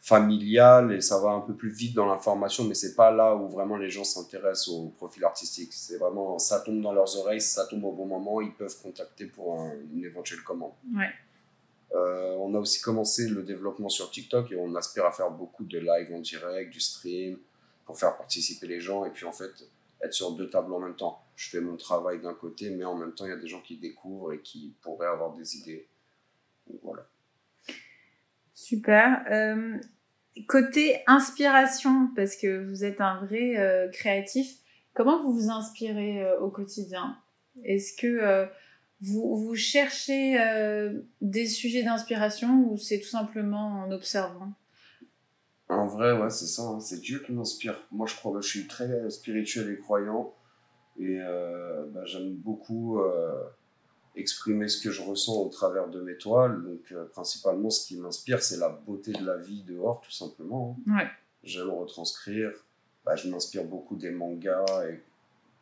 familial 0.00 0.92
et 0.92 1.00
ça 1.00 1.20
va 1.20 1.30
un 1.30 1.40
peu 1.40 1.54
plus 1.54 1.70
vite 1.70 1.94
dans 1.94 2.06
l'information, 2.06 2.64
mais 2.64 2.74
c'est 2.74 2.94
pas 2.94 3.10
là 3.10 3.34
où 3.34 3.48
vraiment 3.48 3.76
les 3.76 3.90
gens 3.90 4.04
s'intéressent 4.04 4.68
au 4.68 4.88
profil 4.96 5.24
artistique. 5.24 5.72
C'est 5.72 5.98
vraiment, 5.98 6.38
ça 6.38 6.60
tombe 6.60 6.80
dans 6.80 6.92
leurs 6.92 7.16
oreilles, 7.18 7.40
ça 7.40 7.66
tombe 7.66 7.84
au 7.84 7.92
bon 7.92 8.06
moment, 8.06 8.40
ils 8.40 8.54
peuvent 8.54 8.76
contacter 8.80 9.26
pour 9.26 9.60
une 9.92 10.04
éventuelle 10.04 10.42
commande. 10.42 10.72
Ouais. 10.94 11.10
Euh, 11.94 12.36
on 12.38 12.54
a 12.54 12.58
aussi 12.58 12.80
commencé 12.80 13.28
le 13.28 13.42
développement 13.42 13.88
sur 13.88 14.10
TikTok 14.10 14.52
et 14.52 14.56
on 14.56 14.74
aspire 14.74 15.06
à 15.06 15.12
faire 15.12 15.30
beaucoup 15.30 15.64
de 15.64 15.78
live 15.78 16.12
en 16.14 16.20
direct, 16.20 16.70
du 16.70 16.80
stream, 16.80 17.38
pour 17.84 17.98
faire 17.98 18.16
participer 18.16 18.66
les 18.66 18.80
gens 18.80 19.04
et 19.04 19.10
puis 19.10 19.24
en 19.24 19.32
fait 19.32 19.50
être 20.00 20.12
sur 20.12 20.32
deux 20.32 20.48
tables 20.48 20.72
en 20.72 20.78
même 20.78 20.96
temps. 20.96 21.22
Je 21.34 21.48
fais 21.50 21.60
mon 21.60 21.76
travail 21.76 22.20
d'un 22.20 22.34
côté, 22.34 22.70
mais 22.70 22.84
en 22.84 22.94
même 22.94 23.14
temps 23.14 23.24
il 23.24 23.30
y 23.30 23.32
a 23.32 23.38
des 23.38 23.48
gens 23.48 23.62
qui 23.62 23.76
découvrent 23.76 24.32
et 24.32 24.40
qui 24.40 24.74
pourraient 24.80 25.08
avoir 25.08 25.34
des 25.34 25.56
idées. 25.56 25.88
Donc, 26.68 26.80
voilà. 26.82 27.06
Super. 28.58 29.24
Euh, 29.30 29.78
côté 30.48 31.00
inspiration, 31.06 32.10
parce 32.16 32.34
que 32.34 32.68
vous 32.68 32.84
êtes 32.84 33.00
un 33.00 33.24
vrai 33.24 33.56
euh, 33.56 33.88
créatif, 33.88 34.52
comment 34.94 35.22
vous 35.22 35.32
vous 35.32 35.48
inspirez 35.48 36.24
euh, 36.24 36.40
au 36.40 36.50
quotidien? 36.50 37.16
Est-ce 37.62 37.96
que 37.96 38.48
vous, 39.00 39.36
vous, 39.36 39.54
cherchez 39.54 40.38
des 41.20 41.46
sujets 41.46 41.84
d'inspiration 41.84 42.68
ou 42.68 42.76
c'est 42.76 42.98
tout 42.98 43.08
simplement 43.08 43.84
en 43.84 43.92
observant? 43.92 44.52
En 45.68 45.86
vrai, 45.86 46.20
ouais, 46.20 46.30
c'est 46.30 46.46
ça. 46.46 46.62
Hein. 46.62 46.80
C'est 46.80 47.00
Dieu 47.00 47.20
qui 47.24 47.32
m'inspire. 47.32 47.86
Moi, 47.92 48.06
je 48.08 48.16
crois 48.16 48.32
que 48.32 48.40
je 48.40 48.48
suis 48.48 48.66
très 48.66 49.08
spirituel 49.10 49.70
et 49.70 49.78
croyant. 49.78 50.34
Et 50.98 51.18
bah, 51.18 52.04
j'aime 52.04 52.34
beaucoup 52.34 53.00
exprimer 54.18 54.68
ce 54.68 54.82
que 54.82 54.90
je 54.90 55.02
ressens 55.02 55.36
au 55.36 55.48
travers 55.48 55.88
de 55.88 56.00
mes 56.00 56.16
toiles. 56.16 56.62
Donc, 56.62 56.80
euh, 56.92 57.04
principalement, 57.06 57.70
ce 57.70 57.86
qui 57.86 57.96
m'inspire, 57.96 58.42
c'est 58.42 58.58
la 58.58 58.68
beauté 58.68 59.12
de 59.12 59.24
la 59.24 59.36
vie 59.36 59.62
dehors, 59.62 60.00
tout 60.00 60.10
simplement. 60.10 60.76
Ouais. 60.86 61.08
J'aime 61.42 61.70
retranscrire. 61.70 62.50
Bah, 63.04 63.16
je 63.16 63.28
m'inspire 63.28 63.64
beaucoup 63.64 63.96
des 63.96 64.10
mangas 64.10 64.66
et 64.90 65.00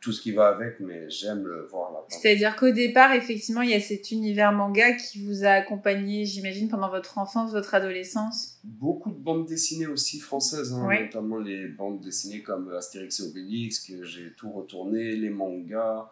tout 0.00 0.12
ce 0.12 0.20
qui 0.20 0.32
va 0.32 0.48
avec, 0.48 0.78
mais 0.80 1.08
j'aime 1.10 1.46
le 1.46 1.66
voir 1.66 1.92
là. 1.92 1.98
C'est-à-dire 2.08 2.54
qu'au 2.56 2.70
départ, 2.70 3.12
effectivement, 3.12 3.62
il 3.62 3.70
y 3.70 3.74
a 3.74 3.80
cet 3.80 4.10
univers 4.10 4.52
manga 4.52 4.92
qui 4.92 5.24
vous 5.24 5.44
a 5.44 5.50
accompagné, 5.50 6.24
j'imagine, 6.24 6.68
pendant 6.68 6.88
votre 6.88 7.18
enfance, 7.18 7.50
votre 7.52 7.74
adolescence. 7.74 8.60
Beaucoup 8.62 9.10
de 9.10 9.18
bandes 9.18 9.46
dessinées 9.46 9.86
aussi 9.86 10.20
françaises, 10.20 10.72
hein, 10.72 10.88
notamment 11.02 11.38
les 11.38 11.66
bandes 11.66 12.00
dessinées 12.00 12.42
comme 12.42 12.72
Astérix 12.72 13.20
et 13.20 13.24
Obélix, 13.24 13.80
que 13.80 14.04
j'ai 14.04 14.32
tout 14.36 14.50
retourné, 14.52 15.16
les 15.16 15.30
mangas. 15.30 16.10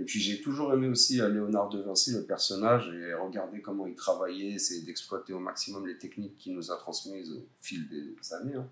Et 0.00 0.04
puis 0.04 0.18
j'ai 0.18 0.40
toujours 0.40 0.72
aimé 0.72 0.88
aussi 0.88 1.20
euh, 1.20 1.28
Léonard 1.28 1.68
de 1.68 1.82
Vinci, 1.82 2.12
le 2.12 2.24
personnage, 2.24 2.88
et 2.88 3.12
regarder 3.12 3.60
comment 3.60 3.86
il 3.86 3.94
travaillait, 3.94 4.52
essayer 4.52 4.82
d'exploiter 4.82 5.34
au 5.34 5.38
maximum 5.38 5.86
les 5.86 5.98
techniques 5.98 6.38
qu'il 6.38 6.54
nous 6.54 6.72
a 6.72 6.76
transmises 6.78 7.30
au 7.30 7.46
fil 7.60 7.86
des 7.88 8.14
années. 8.32 8.56
Hein. 8.56 8.66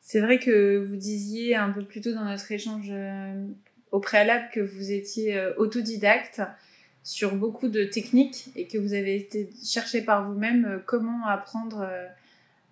C'est 0.00 0.20
vrai 0.20 0.38
que 0.38 0.78
vous 0.78 0.96
disiez 0.96 1.54
un 1.54 1.70
peu 1.70 1.84
plus 1.84 2.00
tôt 2.00 2.14
dans 2.14 2.24
notre 2.24 2.50
échange 2.50 2.88
euh, 2.90 3.46
au 3.90 4.00
préalable 4.00 4.48
que 4.54 4.60
vous 4.60 4.90
étiez 4.90 5.36
euh, 5.36 5.52
autodidacte 5.58 6.40
sur 7.02 7.36
beaucoup 7.36 7.68
de 7.68 7.84
techniques 7.84 8.46
et 8.56 8.66
que 8.66 8.78
vous 8.78 8.94
avez 8.94 9.16
été 9.16 9.50
chercher 9.62 10.00
par 10.00 10.26
vous-même 10.26 10.82
comment 10.86 11.26
apprendre 11.26 11.86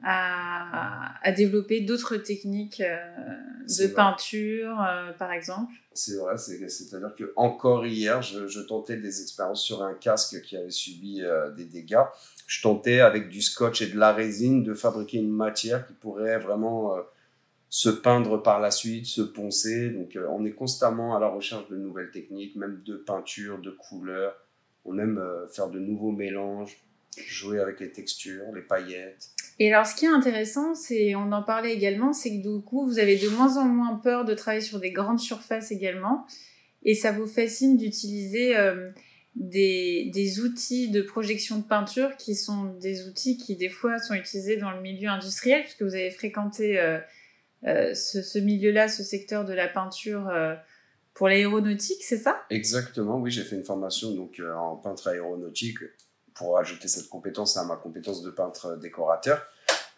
à, 0.04 1.32
développer 1.36 1.80
d'autres 1.80 2.16
techniques 2.16 2.82
de 2.82 3.86
peinture, 3.88 4.76
par 5.18 5.32
exemple. 5.32 5.72
C'est 5.94 6.16
vrai, 6.16 6.36
c'est-à-dire 6.38 7.14
que 7.14 7.32
encore 7.36 7.86
hier, 7.86 8.22
je, 8.22 8.60
tentais 8.60 8.96
des 8.96 9.22
expériences 9.22 9.62
sur 9.62 9.82
un 9.82 9.94
casque 9.94 10.40
qui 10.42 10.56
avait 10.56 10.70
subi 10.70 11.22
des 11.56 11.64
dégâts. 11.66 12.04
Je 12.46 12.62
tentais 12.62 13.00
avec 13.00 13.28
du 13.28 13.42
scotch 13.42 13.82
et 13.82 13.86
de 13.86 13.98
la 13.98 14.12
résine 14.12 14.62
de 14.62 14.74
fabriquer 14.74 15.18
une 15.18 15.32
matière 15.32 15.86
qui 15.86 15.94
pourrait 15.94 16.38
vraiment 16.38 16.96
se 17.72 17.88
peindre 17.88 18.36
par 18.36 18.60
la 18.60 18.70
suite, 18.70 19.06
se 19.06 19.22
poncer. 19.22 19.88
Donc 19.88 20.14
euh, 20.14 20.26
on 20.28 20.44
est 20.44 20.52
constamment 20.52 21.16
à 21.16 21.20
la 21.20 21.28
recherche 21.28 21.70
de 21.70 21.76
nouvelles 21.76 22.10
techniques, 22.10 22.54
même 22.54 22.82
de 22.84 22.96
peinture, 22.96 23.58
de 23.62 23.70
couleurs. 23.70 24.36
On 24.84 24.98
aime 24.98 25.16
euh, 25.16 25.48
faire 25.48 25.70
de 25.70 25.78
nouveaux 25.78 26.12
mélanges, 26.12 26.76
jouer 27.16 27.60
avec 27.60 27.80
les 27.80 27.90
textures, 27.90 28.44
les 28.54 28.60
paillettes. 28.60 29.30
Et 29.62 29.72
alors 29.72 29.86
ce 29.86 29.94
qui 29.94 30.06
est 30.06 30.08
intéressant, 30.08 30.74
c'est, 30.74 31.14
on 31.14 31.30
en 31.30 31.42
parlait 31.44 31.72
également, 31.72 32.12
c'est 32.12 32.30
que 32.30 32.42
du 32.42 32.64
coup 32.64 32.84
vous 32.84 32.98
avez 32.98 33.16
de 33.16 33.28
moins 33.28 33.58
en 33.58 33.64
moins 33.64 33.94
peur 33.94 34.24
de 34.24 34.34
travailler 34.34 34.64
sur 34.64 34.80
des 34.80 34.90
grandes 34.90 35.20
surfaces 35.20 35.70
également. 35.70 36.26
Et 36.82 36.96
ça 36.96 37.12
vous 37.12 37.28
fascine 37.28 37.76
d'utiliser 37.76 38.56
euh, 38.56 38.90
des, 39.36 40.10
des, 40.12 40.40
outils 40.40 40.90
de 40.90 41.00
projection 41.00 41.58
de 41.58 41.62
peinture 41.62 42.16
qui 42.16 42.34
sont 42.34 42.74
des 42.80 43.06
outils 43.06 43.36
qui 43.36 43.54
des 43.54 43.68
fois 43.68 44.00
sont 44.00 44.14
utilisés 44.14 44.56
dans 44.56 44.72
le 44.72 44.80
milieu 44.80 45.08
industriel, 45.08 45.62
puisque 45.62 45.82
vous 45.82 45.94
avez 45.94 46.10
fréquenté 46.10 46.80
euh, 47.64 47.94
ce, 47.94 48.38
milieu-là, 48.40 48.88
ce 48.88 49.04
secteur 49.04 49.44
de 49.44 49.52
la 49.52 49.68
peinture 49.68 50.28
euh, 50.28 50.56
pour 51.14 51.28
l'aéronautique, 51.28 52.02
c'est 52.02 52.18
ça? 52.18 52.42
Exactement, 52.50 53.20
oui, 53.20 53.30
j'ai 53.30 53.42
fait 53.42 53.54
une 53.54 53.64
formation 53.64 54.12
donc 54.12 54.40
euh, 54.40 54.52
en 54.54 54.74
peintre 54.76 55.06
aéronautique 55.06 55.78
pour 56.34 56.58
ajouter 56.58 56.88
cette 56.88 57.08
compétence 57.08 57.56
à 57.56 57.64
ma 57.64 57.76
compétence 57.76 58.22
de 58.22 58.30
peintre 58.30 58.76
décorateur. 58.76 59.44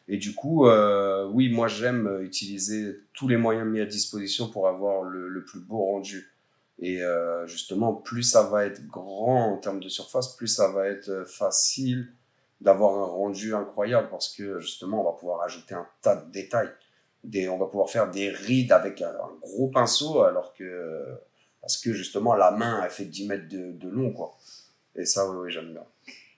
Et 0.07 0.19
du 0.19 0.35
coup, 0.35 0.67
oui, 1.33 1.49
moi 1.49 1.67
j'aime 1.67 2.21
utiliser 2.23 3.01
tous 3.15 3.27
les 3.27 3.39
moyens 3.39 3.67
mis 3.67 3.81
à 3.81 3.87
disposition 3.87 4.49
pour 4.49 4.69
avoir 4.69 5.03
le, 5.03 5.45
plus 5.45 5.61
beau 5.61 5.83
rendu. 5.83 6.31
Et 6.79 7.01
justement, 7.47 7.95
plus 7.95 8.23
ça 8.23 8.43
va 8.43 8.67
être 8.67 8.87
grand 8.87 9.55
en 9.55 9.57
termes 9.57 9.81
de 9.81 9.89
surface, 9.89 10.37
plus 10.37 10.49
ça 10.49 10.71
va 10.73 10.89
être 10.89 11.25
facile 11.27 12.13
d'avoir 12.61 12.99
un 12.99 13.07
rendu 13.07 13.55
incroyable 13.55 14.09
parce 14.11 14.29
que 14.29 14.61
justement, 14.61 15.01
on 15.01 15.11
va 15.11 15.19
pouvoir 15.19 15.41
ajouter 15.41 15.75
un 15.75 15.87
tas 16.03 16.17
de 16.17 16.31
détails 16.31 16.71
on 17.49 17.59
va 17.59 17.67
pouvoir 17.67 17.91
faire 17.91 18.11
des 18.11 18.31
rides 18.31 18.73
avec 18.73 19.03
un, 19.03 19.13
gros 19.41 19.69
pinceau, 19.69 20.23
alors 20.23 20.53
que, 20.55 21.05
parce 21.61 21.77
que 21.79 21.93
justement, 21.93 22.35
la 22.35 22.51
main, 22.51 22.81
a 22.81 22.89
fait 22.89 23.05
10 23.05 23.29
mètres 23.29 23.49
de, 23.49 23.89
long, 23.89 24.13
quoi. 24.13 24.37
Et 24.95 25.05
ça, 25.05 25.29
oui, 25.29 25.51
j'aime 25.51 25.73
bien. 25.73 25.85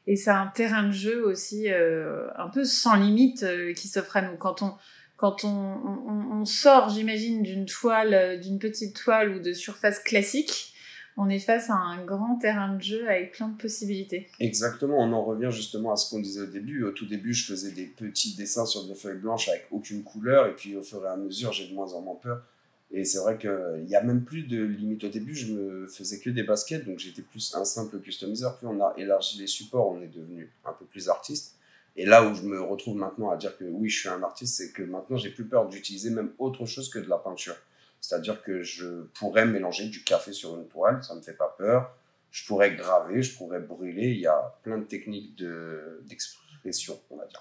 Et 0.06 0.16
c'est 0.16 0.30
un 0.30 0.46
terrain 0.46 0.84
de 0.84 0.92
jeu 0.92 1.25
aussi 1.26 1.70
euh, 1.70 2.28
un 2.36 2.48
peu 2.48 2.64
sans 2.64 2.94
limite 2.94 3.42
euh, 3.42 3.72
qui 3.72 3.88
s'offre 3.88 4.16
à 4.16 4.22
nous. 4.22 4.36
Quand 4.36 4.62
on, 4.62 4.75
quand 5.16 5.44
on, 5.44 5.48
on 5.48 6.44
sort, 6.44 6.90
j'imagine, 6.90 7.42
d'une 7.42 7.66
toile, 7.66 8.14
euh, 8.14 8.36
d'une 8.36 8.58
petite 8.58 8.94
toile 8.94 9.34
ou 9.34 9.40
de 9.40 9.52
surface 9.52 9.98
classique, 9.98 10.72
on 11.16 11.28
est 11.28 11.38
face 11.38 11.70
à 11.70 11.75
un 11.75 12.04
grand 12.04 12.36
terrain 12.36 12.75
de 12.75 12.82
jeu 12.82 13.08
avec 13.08 13.32
plein 13.32 13.48
de 13.48 13.56
possibilités. 13.56 14.28
Exactement, 14.38 14.98
on 14.98 15.12
en 15.12 15.25
revient 15.25 15.50
justement 15.50 15.92
à 15.92 15.96
ce 15.96 16.10
qu'on 16.10 16.20
disait 16.20 16.42
au 16.42 16.46
début. 16.46 16.84
Au 16.84 16.92
tout 16.92 17.06
début, 17.06 17.32
je 17.32 17.46
faisais 17.46 17.72
des 17.72 17.86
petits 17.86 18.36
dessins 18.36 18.66
sur 18.66 18.86
des 18.86 18.94
feuilles 18.94 19.18
blanches 19.18 19.48
avec 19.48 19.66
aucune 19.70 20.02
couleur, 20.04 20.46
et 20.46 20.54
puis 20.54 20.76
au 20.76 20.82
fur 20.82 21.02
et 21.04 21.08
à 21.08 21.16
mesure, 21.16 21.52
j'ai 21.52 21.68
de 21.68 21.75
moins 21.75 21.92
en 21.94 22.02
moins 22.02 22.16
peur. 22.16 22.42
Et 22.90 23.05
c'est 23.05 23.19
vrai 23.19 23.37
qu'il 23.37 23.85
n'y 23.87 23.97
a 23.97 24.02
même 24.02 24.25
plus 24.25 24.45
de 24.45 24.62
limite. 24.62 25.05
Au 25.05 25.09
début, 25.09 25.35
je 25.35 25.52
me 25.52 25.87
faisais 25.87 26.21
que 26.21 26.31
des 26.31 26.45
baskets, 26.45 26.85
donc 26.85 26.99
j'étais 26.99 27.23
plus 27.23 27.55
un 27.55 27.64
simple 27.64 28.00
customiseur. 28.00 28.59
Puis 28.59 28.66
on 28.66 28.81
a 28.81 28.95
élargi 28.97 29.38
les 29.38 29.47
supports, 29.47 29.88
on 29.90 30.00
est 30.00 30.09
devenu 30.09 30.50
un 30.64 30.73
peu 30.73 30.85
plus 30.85 31.09
artiste. 31.09 31.57
Et 31.97 32.05
là 32.05 32.26
où 32.26 32.35
je 32.35 32.43
me 32.43 32.61
retrouve 32.61 32.97
maintenant 32.97 33.31
à 33.31 33.37
dire 33.37 33.57
que 33.57 33.64
oui, 33.64 33.88
je 33.88 34.00
suis 34.00 34.09
un 34.09 34.23
artiste, 34.23 34.57
c'est 34.57 34.73
que 34.73 34.83
maintenant, 34.83 35.16
j'ai 35.16 35.31
plus 35.31 35.47
peur 35.47 35.69
d'utiliser 35.69 36.11
même 36.11 36.33
autre 36.38 36.66
chose 36.66 36.90
que 36.90 36.99
de 36.99 37.09
la 37.09 37.16
peinture. 37.16 37.57
C'est-à-dire 38.00 38.43
que 38.43 38.62
je 38.62 39.02
pourrais 39.14 39.47
mélanger 39.47 39.88
du 39.88 40.05
café 40.05 40.33
sur 40.33 40.57
une 40.57 40.69
toile, 40.69 41.02
ça 41.02 41.14
ne 41.14 41.21
me 41.21 41.25
fait 41.25 41.33
pas 41.33 41.55
peur. 41.59 41.97
Je 42.31 42.47
pourrais 42.47 42.75
graver, 42.75 43.23
je 43.23 43.37
pourrais 43.37 43.61
brûler. 43.61 44.11
Il 44.11 44.21
y 44.21 44.26
a 44.26 44.59
plein 44.62 44.78
de 44.78 44.85
techniques 44.85 45.43
d'expression, 46.05 47.00
on 47.11 47.16
va 47.16 47.26
dire. 47.26 47.40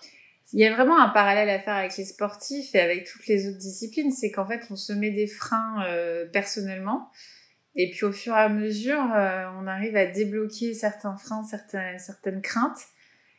Il 0.55 0.61
y 0.61 0.65
a 0.65 0.73
vraiment 0.73 0.97
un 0.97 1.09
parallèle 1.09 1.49
à 1.49 1.59
faire 1.59 1.73
avec 1.73 1.97
les 1.97 2.05
sportifs 2.05 2.73
et 2.75 2.79
avec 2.79 3.05
toutes 3.05 3.27
les 3.27 3.49
autres 3.49 3.57
disciplines, 3.57 4.09
c'est 4.09 4.31
qu'en 4.31 4.47
fait, 4.47 4.61
on 4.69 4.77
se 4.77 4.93
met 4.93 5.11
des 5.11 5.27
freins 5.27 5.83
euh, 5.85 6.25
personnellement. 6.31 7.11
Et 7.75 7.91
puis 7.91 8.05
au 8.05 8.13
fur 8.13 8.33
et 8.33 8.39
à 8.39 8.47
mesure, 8.47 9.03
euh, 9.13 9.47
on 9.59 9.67
arrive 9.67 9.97
à 9.97 10.05
débloquer 10.05 10.73
certains 10.73 11.17
freins, 11.17 11.43
certaines, 11.43 11.99
certaines 11.99 12.41
craintes. 12.41 12.79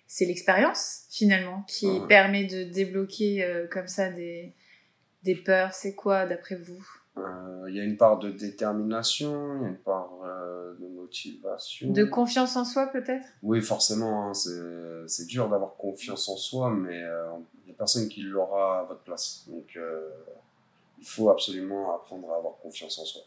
C'est 0.07 0.27
l'expérience, 0.27 1.07
finalement, 1.11 1.63
qui 1.67 1.89
permet 2.07 2.45
de 2.45 2.65
débloquer 2.65 3.43
euh, 3.43 3.67
comme 3.67 3.89
ça 3.89 4.11
des, 4.11 4.53
des 5.23 5.37
peurs. 5.37 5.73
C'est 5.73 5.95
quoi, 5.95 6.27
d'après 6.27 6.57
vous? 6.57 6.87
Il 7.69 7.75
y 7.75 7.81
a 7.81 7.85
une 7.85 7.97
part 7.97 8.19
de 8.19 8.31
détermination, 8.31 9.57
il 9.57 9.63
y 9.63 9.65
a 9.65 9.69
une 9.69 9.77
part 9.77 10.11
euh, 10.25 10.75
de 10.79 10.87
motivation. 10.87 11.91
De 11.91 12.05
confiance 12.05 12.57
en 12.57 12.65
soi 12.65 12.87
peut-être? 12.89 13.27
Oui, 13.43 13.61
forcément. 13.63 14.29
Hein, 14.29 14.35
c'est 14.35 15.27
dur 15.27 15.49
d'avoir 15.49 15.77
confiance 15.77 16.29
en 16.29 16.37
soi, 16.37 16.71
mais 16.71 17.03
euh, 17.03 17.31
il 17.63 17.67
n'y 17.67 17.73
a 17.73 17.75
personne 17.77 18.09
qui 18.09 18.23
l'aura 18.23 18.81
à 18.81 18.83
votre 18.85 19.01
place. 19.01 19.45
Donc 19.49 19.77
euh, 19.77 20.11
il 20.99 21.07
faut 21.07 21.31
absolument 21.31 21.95
apprendre 21.95 22.31
à 22.33 22.37
avoir 22.37 22.57
confiance 22.59 22.99
en 22.99 23.05
soi. 23.05 23.23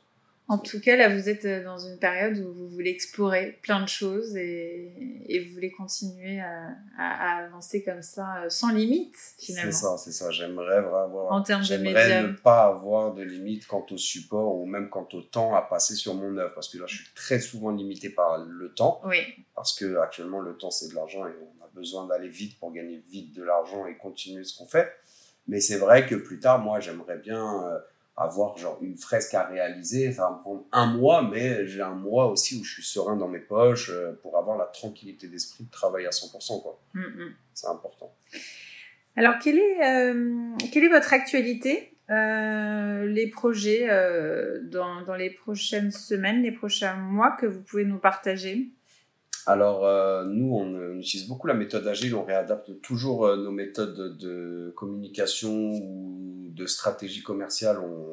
En 0.49 0.57
tout 0.57 0.81
cas, 0.81 0.95
là, 0.95 1.15
vous 1.15 1.29
êtes 1.29 1.45
euh, 1.45 1.63
dans 1.63 1.77
une 1.77 1.99
période 1.99 2.39
où 2.39 2.51
vous 2.51 2.67
voulez 2.69 2.89
explorer 2.89 3.59
plein 3.61 3.83
de 3.83 3.87
choses 3.87 4.35
et, 4.35 4.91
et 5.27 5.45
vous 5.45 5.53
voulez 5.53 5.69
continuer 5.69 6.39
à, 6.39 6.75
à, 6.97 7.45
avancer 7.45 7.83
comme 7.83 8.01
ça, 8.01 8.41
euh, 8.41 8.49
sans 8.49 8.73
limite, 8.73 9.13
finalement. 9.37 9.71
C'est 9.71 9.77
ça, 9.77 9.97
c'est 9.97 10.11
ça. 10.11 10.31
J'aimerais 10.31 10.77
avoir. 10.77 11.31
En 11.31 11.43
termes 11.43 11.61
de 11.61 11.75
ne 11.77 12.33
pas 12.33 12.65
avoir 12.65 13.13
de 13.13 13.21
limite 13.21 13.67
quant 13.67 13.85
au 13.91 13.97
support 13.97 14.55
ou 14.55 14.65
même 14.65 14.89
quant 14.89 15.07
au 15.13 15.21
temps 15.21 15.53
à 15.53 15.61
passer 15.61 15.93
sur 15.93 16.15
mon 16.15 16.35
œuvre. 16.35 16.55
Parce 16.55 16.67
que 16.67 16.79
là, 16.79 16.85
je 16.87 16.95
suis 16.95 17.13
très 17.13 17.39
souvent 17.39 17.69
limité 17.69 18.09
par 18.09 18.43
le 18.43 18.73
temps. 18.73 19.01
Oui. 19.05 19.19
Parce 19.53 19.77
que 19.77 19.97
actuellement, 19.97 20.39
le 20.39 20.57
temps, 20.57 20.71
c'est 20.71 20.89
de 20.89 20.95
l'argent 20.95 21.27
et 21.27 21.31
on 21.31 21.63
a 21.63 21.69
besoin 21.75 22.07
d'aller 22.07 22.27
vite 22.27 22.57
pour 22.57 22.73
gagner 22.73 23.03
vite 23.07 23.35
de 23.35 23.43
l'argent 23.43 23.85
et 23.85 23.95
continuer 23.97 24.43
ce 24.43 24.57
qu'on 24.57 24.67
fait. 24.67 24.91
Mais 25.47 25.59
c'est 25.59 25.77
vrai 25.77 26.07
que 26.07 26.15
plus 26.15 26.39
tard, 26.39 26.57
moi, 26.57 26.79
j'aimerais 26.79 27.19
bien. 27.19 27.79
Avoir 28.19 28.57
genre 28.57 28.77
une 28.81 28.97
fresque 28.97 29.33
à 29.33 29.45
réaliser, 29.45 30.11
ça 30.11 30.23
va 30.23 30.35
me 30.35 30.41
prendre 30.41 30.65
un 30.73 30.88
mois, 30.88 31.21
mais 31.21 31.65
j'ai 31.65 31.81
un 31.81 31.95
mois 31.95 32.27
aussi 32.27 32.59
où 32.59 32.65
je 32.65 32.73
suis 32.73 32.83
serein 32.83 33.15
dans 33.15 33.29
mes 33.29 33.39
poches 33.39 33.89
euh, 33.89 34.19
pour 34.21 34.38
avoir 34.38 34.57
la 34.57 34.65
tranquillité 34.65 35.29
d'esprit 35.29 35.63
de 35.63 35.71
travailler 35.71 36.05
à 36.05 36.09
100%. 36.09 36.61
Quoi. 36.61 36.81
Mm, 36.93 36.99
mm. 36.99 37.35
C'est 37.53 37.67
important. 37.67 38.13
Alors, 39.15 39.35
quelle 39.41 39.57
est, 39.57 39.85
euh, 39.85 40.51
quelle 40.73 40.83
est 40.83 40.89
votre 40.89 41.13
actualité 41.13 41.95
euh, 42.09 43.05
les 43.05 43.27
projets 43.27 43.88
dans, 44.63 45.01
dans, 45.03 45.15
les 45.15 45.29
prochaines 45.29 45.91
semaines, 45.91 46.41
les 46.41 46.51
prochains 46.51 46.95
mois 46.95 47.31
que 47.31 47.45
vous 47.45 47.61
pouvez 47.61 47.85
nous 47.85 47.99
partager? 47.99 48.69
Alors, 49.51 50.25
nous, 50.25 50.55
on, 50.55 50.97
utilise 50.99 51.27
beaucoup 51.27 51.47
la 51.47 51.53
méthode 51.53 51.87
agile, 51.87 52.15
on 52.15 52.23
réadapte 52.23 52.81
toujours 52.81 53.27
nos 53.35 53.51
méthodes 53.51 54.17
de 54.17 54.73
communication 54.75 55.71
ou 55.71 56.49
de 56.49 56.65
stratégie 56.65 57.23
commerciale, 57.23 57.79
on, 57.79 58.09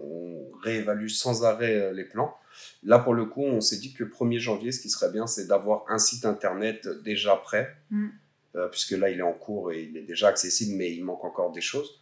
réévalue 0.63 1.09
sans 1.09 1.45
arrêt 1.45 1.77
euh, 1.77 1.93
les 1.93 2.05
plans. 2.05 2.37
Là, 2.83 2.99
pour 2.99 3.15
le 3.15 3.27
coup, 3.27 3.43
on 3.43 3.61
s'est 3.61 3.79
dit 3.79 3.93
que 3.93 4.05
1er 4.05 4.39
janvier, 4.39 4.73
ce 4.73 4.81
qui 4.81 4.91
serait 4.91 5.13
bien, 5.13 5.27
c'est 5.27 5.47
d'avoir 5.47 5.85
un 5.89 5.99
site 5.99 6.25
internet 6.25 6.89
déjà 7.05 7.37
prêt, 7.37 7.77
mm. 7.91 8.09
euh, 8.57 8.69
puisque 8.69 8.93
là, 8.93 9.11
il 9.11 9.19
est 9.19 9.23
en 9.23 9.33
cours 9.33 9.73
et 9.73 9.83
il 9.83 9.97
est 9.97 10.03
déjà 10.03 10.29
accessible, 10.29 10.77
mais 10.77 10.93
il 10.93 11.05
manque 11.05 11.25
encore 11.25 11.53
des 11.53 11.61
choses. 11.61 12.01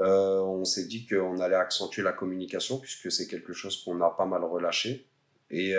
Euh, 0.00 0.40
on 0.40 0.64
s'est 0.64 0.86
dit 0.86 1.06
qu'on 1.06 1.38
allait 1.40 1.56
accentuer 1.56 2.02
la 2.02 2.12
communication, 2.12 2.78
puisque 2.78 3.12
c'est 3.12 3.26
quelque 3.26 3.52
chose 3.52 3.82
qu'on 3.84 4.00
a 4.00 4.10
pas 4.10 4.26
mal 4.26 4.44
relâché. 4.44 5.06
Et, 5.50 5.74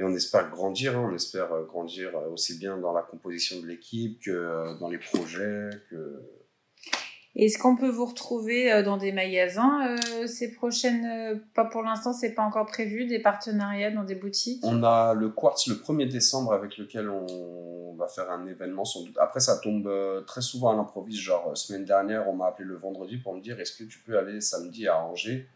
et 0.00 0.02
on 0.02 0.14
espère 0.14 0.48
grandir, 0.48 0.96
hein. 0.96 1.08
on 1.12 1.14
espère 1.14 1.48
grandir 1.68 2.12
aussi 2.32 2.56
bien 2.56 2.78
dans 2.78 2.94
la 2.94 3.02
composition 3.02 3.60
de 3.60 3.66
l'équipe 3.66 4.18
que 4.22 4.78
dans 4.80 4.88
les 4.88 4.96
projets, 4.96 5.68
que 5.90 6.22
Est-ce 7.36 7.58
qu'on 7.58 7.76
peut 7.76 7.90
vous 7.90 8.06
retrouver 8.06 8.72
euh, 8.72 8.82
dans 8.82 8.96
des 8.96 9.12
magasins 9.12 9.86
euh, 9.86 10.26
ces 10.26 10.54
prochaines 10.54 11.04
euh, 11.04 11.34
Pas 11.54 11.66
pour 11.66 11.82
l'instant, 11.82 12.14
c'est 12.14 12.32
pas 12.32 12.42
encore 12.42 12.64
prévu, 12.64 13.04
des 13.04 13.18
partenariats 13.18 13.90
dans 13.90 14.04
des 14.04 14.14
boutiques? 14.14 14.64
On 14.64 14.82
a 14.84 15.12
le 15.12 15.28
Quartz 15.28 15.66
le 15.66 15.74
1er 15.74 16.08
décembre 16.08 16.54
avec 16.54 16.78
lequel 16.78 17.10
on 17.10 17.94
va 17.98 18.08
faire 18.08 18.30
un 18.30 18.46
événement 18.46 18.86
sans 18.86 19.02
doute. 19.02 19.18
Après, 19.18 19.40
ça 19.40 19.58
tombe 19.58 19.92
très 20.26 20.40
souvent 20.40 20.70
à 20.70 20.76
l'improviste. 20.76 21.20
Genre, 21.20 21.54
semaine 21.58 21.84
dernière, 21.84 22.26
on 22.26 22.32
m'a 22.32 22.46
appelé 22.46 22.66
le 22.66 22.76
vendredi 22.76 23.18
pour 23.18 23.34
me 23.34 23.42
dire 23.42 23.60
est-ce 23.60 23.76
que 23.76 23.84
tu 23.84 23.98
peux 23.98 24.16
aller 24.16 24.40
samedi 24.40 24.88
à 24.88 24.98
Angers? 24.98 25.46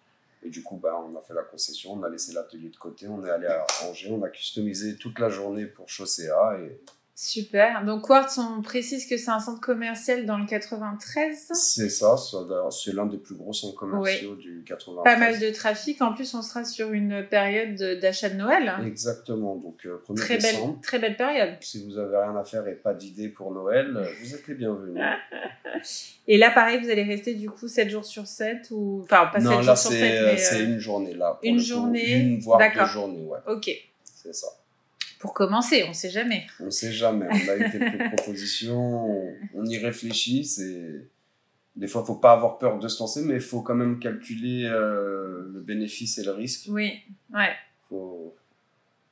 Et 0.44 0.50
du 0.50 0.62
coup, 0.62 0.76
bah, 0.76 0.94
on 1.02 1.16
a 1.16 1.22
fait 1.22 1.34
la 1.34 1.42
concession, 1.42 1.94
on 1.94 2.02
a 2.02 2.10
laissé 2.10 2.32
l'atelier 2.32 2.68
de 2.68 2.76
côté, 2.76 3.08
on 3.08 3.24
est 3.24 3.30
allé 3.30 3.46
à 3.46 3.64
Angers, 3.84 4.10
on 4.12 4.22
a 4.22 4.28
customisé 4.28 4.96
toute 4.96 5.18
la 5.18 5.30
journée 5.30 5.64
pour 5.64 5.88
Chaussea 5.88 6.58
et 6.60 6.80
Super. 7.16 7.84
Donc 7.84 8.02
Quartz, 8.02 8.38
on 8.38 8.60
précise 8.60 9.06
que 9.06 9.16
c'est 9.16 9.30
un 9.30 9.38
centre 9.38 9.60
commercial 9.60 10.26
dans 10.26 10.36
le 10.36 10.46
93. 10.46 11.52
C'est 11.52 11.88
ça, 11.88 12.16
c'est 12.72 12.92
l'un 12.92 13.06
des 13.06 13.18
plus 13.18 13.36
gros 13.36 13.52
centres 13.52 13.76
commerciaux 13.76 14.34
du 14.34 14.64
93. 14.66 15.04
Pas 15.04 15.16
mal 15.16 15.38
de 15.38 15.50
trafic. 15.50 16.02
En 16.02 16.12
plus, 16.12 16.34
on 16.34 16.42
sera 16.42 16.64
sur 16.64 16.92
une 16.92 17.24
période 17.28 17.76
d'achat 18.00 18.30
de 18.30 18.34
Noël. 18.34 18.74
Exactement. 18.84 19.54
Donc, 19.54 19.86
euh, 19.86 20.02
très 20.16 20.38
décembre. 20.38 20.72
Belle, 20.72 20.82
très 20.82 20.98
belle 20.98 21.16
période. 21.16 21.50
Si 21.60 21.86
vous 21.86 21.98
avez 21.98 22.16
rien 22.16 22.34
à 22.34 22.42
faire 22.42 22.66
et 22.66 22.74
pas 22.74 22.94
d'idée 22.94 23.28
pour 23.28 23.52
Noël, 23.52 23.96
euh, 23.96 24.06
vous 24.20 24.34
êtes 24.34 24.48
les 24.48 24.54
bienvenus. 24.54 25.00
et 26.26 26.36
là, 26.36 26.50
pareil, 26.50 26.80
vous 26.82 26.90
allez 26.90 27.04
rester 27.04 27.34
du 27.34 27.48
coup 27.48 27.68
7 27.68 27.90
jours 27.90 28.04
sur 28.04 28.26
7 28.26 28.68
ou... 28.72 29.02
Enfin, 29.04 29.30
pas 29.32 29.38
7 29.38 29.62
jours 29.62 29.78
sur 29.78 29.92
7, 29.92 30.00
mais... 30.00 30.18
Euh, 30.18 30.36
c'est 30.36 30.64
une 30.64 30.80
journée 30.80 31.14
là. 31.14 31.38
Une 31.44 31.60
journée 31.60 32.16
Une, 32.16 32.40
voire 32.40 32.58
deux 32.58 32.86
journées, 32.86 33.22
ouais. 33.22 33.38
Ok. 33.46 33.70
C'est 34.02 34.34
ça 34.34 34.48
pour 35.24 35.32
commencer, 35.32 35.86
on 35.88 35.94
sait 35.94 36.10
jamais. 36.10 36.46
On 36.60 36.70
sait 36.70 36.92
jamais. 36.92 37.26
On 37.30 37.48
a 37.48 37.56
eu 37.56 37.70
quelques 37.70 38.14
propositions, 38.14 39.34
on, 39.54 39.64
y 39.64 39.78
réfléchit. 39.78 40.44
C'est 40.44 41.08
des 41.76 41.86
fois, 41.86 42.04
faut 42.04 42.16
pas 42.16 42.32
avoir 42.32 42.58
peur 42.58 42.78
de 42.78 42.86
se 42.88 42.98
lancer, 42.98 43.22
mais 43.22 43.36
il 43.36 43.40
faut 43.40 43.62
quand 43.62 43.74
même 43.74 43.98
calculer 43.98 44.66
euh, 44.66 45.50
le 45.50 45.62
bénéfice 45.62 46.18
et 46.18 46.24
le 46.24 46.32
risque. 46.32 46.66
Oui, 46.68 47.00
ouais. 47.32 47.54
Faut 47.88 48.36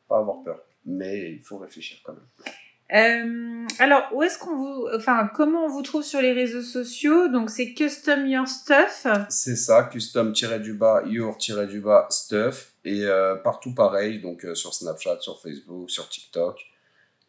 pas 0.07 0.19
avoir 0.19 0.42
peur, 0.42 0.61
mais 0.85 1.33
il 1.33 1.40
faut 1.40 1.57
réfléchir 1.57 1.97
quand 2.04 2.12
même. 2.12 2.54
Euh, 2.92 3.66
alors, 3.78 4.02
où 4.12 4.22
est-ce 4.22 4.38
qu'on 4.38 4.54
vous, 4.54 4.88
enfin, 4.94 5.30
comment 5.34 5.64
on 5.64 5.68
vous 5.68 5.82
trouve 5.82 6.02
sur 6.02 6.20
les 6.20 6.32
réseaux 6.32 6.62
sociaux? 6.62 7.28
Donc, 7.28 7.49
c'est 7.49 7.72
Custom 7.72 8.26
Your 8.26 8.46
Stuff. 8.46 9.06
C'est 9.30 9.56
ça, 9.56 9.84
custom-du-bas, 9.84 11.04
your-du-bas 11.06 12.06
stuff. 12.11 12.75
Et 12.84 13.04
euh, 13.04 13.37
partout 13.37 13.75
pareil, 13.75 14.20
donc 14.20 14.44
euh, 14.44 14.54
sur 14.54 14.75
Snapchat, 14.75 15.20
sur 15.20 15.40
Facebook, 15.40 15.90
sur 15.90 16.08
TikTok. 16.08 16.61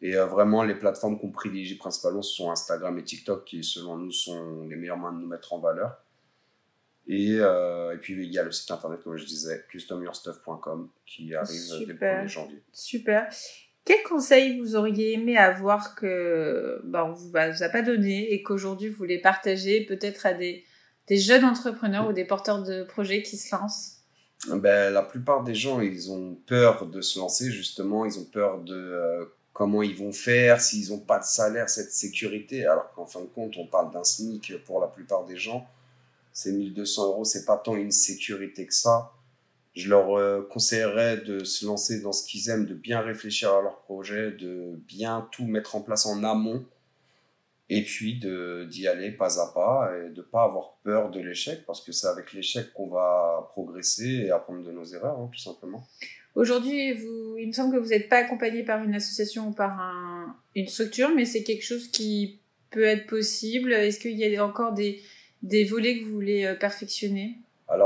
Et 0.02 0.16
vraiment, 0.16 0.62
les 0.64 0.74
plateformes 0.74 1.18
qu'on 1.18 1.30
privilégie 1.30 1.76
principalement, 1.76 2.20
ce 2.20 2.34
sont 2.34 2.50
Instagram 2.50 2.98
et 2.98 3.04
TikTok 3.04 3.46
qui, 3.46 3.64
selon 3.64 3.96
nous, 3.96 4.10
sont 4.10 4.66
les 4.68 4.76
meilleurs 4.76 4.98
moyens 4.98 5.18
de 5.18 5.24
nous 5.24 5.30
mettre 5.30 5.54
en 5.54 5.60
valeur. 5.60 5.96
Et, 7.06 7.36
et 7.36 7.96
puis, 8.02 8.12
il 8.12 8.30
y 8.30 8.38
a 8.38 8.42
le 8.42 8.52
site 8.52 8.70
internet, 8.70 9.02
comme 9.02 9.16
je 9.16 9.24
disais, 9.24 9.64
customyourstuff.com 9.70 10.90
qui 11.06 11.34
arrive 11.34 11.58
dès 11.78 11.86
le 11.86 11.94
1er 11.94 12.28
janvier. 12.28 12.62
Super. 12.70 13.30
Quel 13.84 14.02
conseil 14.02 14.58
vous 14.58 14.76
auriez 14.76 15.12
aimé 15.12 15.36
avoir 15.36 15.94
que 15.94 16.80
bah, 16.84 17.04
on 17.04 17.12
vous, 17.12 17.30
a 17.36 17.68
pas 17.68 17.82
donné 17.82 18.32
et 18.32 18.42
qu'aujourd'hui 18.42 18.88
vous 18.88 18.96
voulez 18.96 19.18
partager 19.18 19.84
peut-être 19.84 20.24
à 20.24 20.32
des, 20.32 20.64
jeunes 21.10 21.44
entrepreneurs 21.44 22.08
ou 22.08 22.12
des 22.14 22.24
porteurs 22.24 22.62
de 22.62 22.82
projets 22.84 23.22
qui 23.22 23.36
se 23.36 23.54
lancent? 23.54 23.98
Ben, 24.48 24.90
La 24.90 25.02
plupart 25.02 25.44
des 25.44 25.54
gens, 25.54 25.80
ils 25.82 26.10
ont 26.10 26.38
peur 26.46 26.86
de 26.86 27.02
se 27.02 27.18
lancer 27.18 27.50
justement, 27.50 28.06
ils 28.06 28.18
ont 28.18 28.24
peur 28.24 28.60
de 28.60 28.74
euh, 28.74 29.24
comment 29.52 29.82
ils 29.82 29.94
vont 29.94 30.12
faire, 30.12 30.62
s'ils 30.62 30.90
n'ont 30.90 31.00
pas 31.00 31.18
de 31.18 31.24
salaire, 31.24 31.68
cette 31.68 31.92
sécurité, 31.92 32.64
alors 32.64 32.90
qu'en 32.94 33.04
fin 33.04 33.20
de 33.20 33.26
compte, 33.26 33.54
on 33.58 33.66
parle 33.66 33.92
d'un 33.92 34.04
SMIC 34.04 34.64
pour 34.64 34.80
la 34.80 34.86
plupart 34.86 35.26
des 35.26 35.36
gens. 35.36 35.66
C'est 36.32 36.52
1200 36.52 37.06
euros, 37.06 37.24
c'est 37.24 37.44
pas 37.44 37.58
tant 37.58 37.76
une 37.76 37.92
sécurité 37.92 38.66
que 38.66 38.74
ça 38.74 39.12
je 39.74 39.88
leur 39.88 40.16
euh, 40.16 40.46
conseillerais 40.50 41.18
de 41.18 41.42
se 41.44 41.66
lancer 41.66 42.00
dans 42.00 42.12
ce 42.12 42.26
qu'ils 42.26 42.48
aiment, 42.48 42.66
de 42.66 42.74
bien 42.74 43.00
réfléchir 43.00 43.52
à 43.52 43.60
leur 43.60 43.80
projet, 43.80 44.30
de 44.30 44.78
bien 44.86 45.28
tout 45.32 45.44
mettre 45.44 45.74
en 45.76 45.80
place 45.80 46.06
en 46.06 46.22
amont, 46.22 46.64
et 47.70 47.82
puis 47.82 48.20
d'y 48.70 48.86
aller 48.86 49.10
pas 49.10 49.40
à 49.40 49.52
pas 49.52 49.90
et 49.96 50.10
de 50.10 50.22
pas 50.22 50.44
avoir 50.44 50.76
peur 50.84 51.10
de 51.10 51.20
l'échec, 51.20 51.64
parce 51.66 51.80
que 51.80 51.92
c'est 51.92 52.06
avec 52.06 52.32
l'échec 52.32 52.72
qu'on 52.72 52.88
va 52.88 53.48
progresser 53.52 54.24
et 54.26 54.30
apprendre 54.30 54.62
de 54.62 54.70
nos 54.70 54.84
erreurs, 54.84 55.18
hein, 55.18 55.30
tout 55.32 55.40
simplement. 55.40 55.86
Aujourd'hui, 56.34 56.90
il 57.38 57.46
me 57.46 57.52
semble 57.52 57.76
que 57.76 57.80
vous 57.80 57.90
n'êtes 57.90 58.08
pas 58.08 58.18
accompagné 58.18 58.64
par 58.64 58.82
une 58.82 58.94
association 58.94 59.48
ou 59.48 59.52
par 59.52 59.80
un, 59.80 60.36
une 60.54 60.66
structure, 60.66 61.10
mais 61.14 61.24
c'est 61.24 61.42
quelque 61.42 61.64
chose 61.64 61.88
qui 61.88 62.40
peut 62.70 62.84
être 62.84 63.06
possible. 63.06 63.72
Est-ce 63.72 64.00
qu'il 64.00 64.18
y 64.18 64.36
a 64.36 64.44
encore 64.44 64.72
des, 64.72 65.00
des 65.42 65.64
volets 65.64 66.00
que 66.00 66.04
vous 66.04 66.12
voulez 66.12 66.44
euh, 66.44 66.54
perfectionner? 66.54 67.38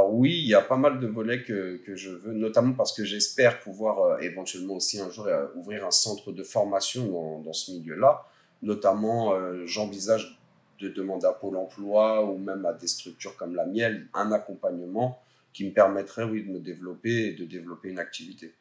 Alors 0.09 0.19
oui, 0.19 0.39
il 0.39 0.47
y 0.47 0.55
a 0.55 0.63
pas 0.63 0.77
mal 0.77 1.01
de 1.01 1.07
volets 1.07 1.43
que, 1.43 1.77
que 1.85 1.95
je 1.95 2.11
veux, 2.11 2.33
notamment 2.33 2.73
parce 2.73 2.97
que 2.97 3.05
j'espère 3.05 3.61
pouvoir 3.61 4.01
euh, 4.01 4.19
éventuellement 4.19 4.75
aussi 4.75 5.01
un 5.01 5.11
jour 5.11 5.27
euh, 5.27 5.47
ouvrir 5.55 5.85
un 5.85 5.91
centre 5.91 6.33
de 6.33 6.43
formation 6.43 7.07
dans, 7.09 7.41
dans 7.41 7.53
ce 7.53 7.73
milieu-là. 7.73 8.25
Notamment, 8.63 9.35
euh, 9.35 9.67
j'envisage 9.67 10.39
de 10.81 10.89
demander 10.89 11.27
à 11.27 11.33
Pôle 11.33 11.57
emploi 11.57 12.25
ou 12.25 12.39
même 12.39 12.65
à 12.65 12.73
des 12.73 12.87
structures 12.87 13.37
comme 13.37 13.55
la 13.55 13.67
mienne 13.67 14.09
un 14.15 14.33
accompagnement 14.33 15.21
qui 15.53 15.67
me 15.67 15.73
permettrait, 15.73 16.25
oui, 16.25 16.45
de 16.45 16.53
me 16.53 16.61
développer 16.61 17.27
et 17.27 17.33
de 17.33 17.45
développer 17.45 17.89
une 17.89 17.99
activité. 17.99 18.55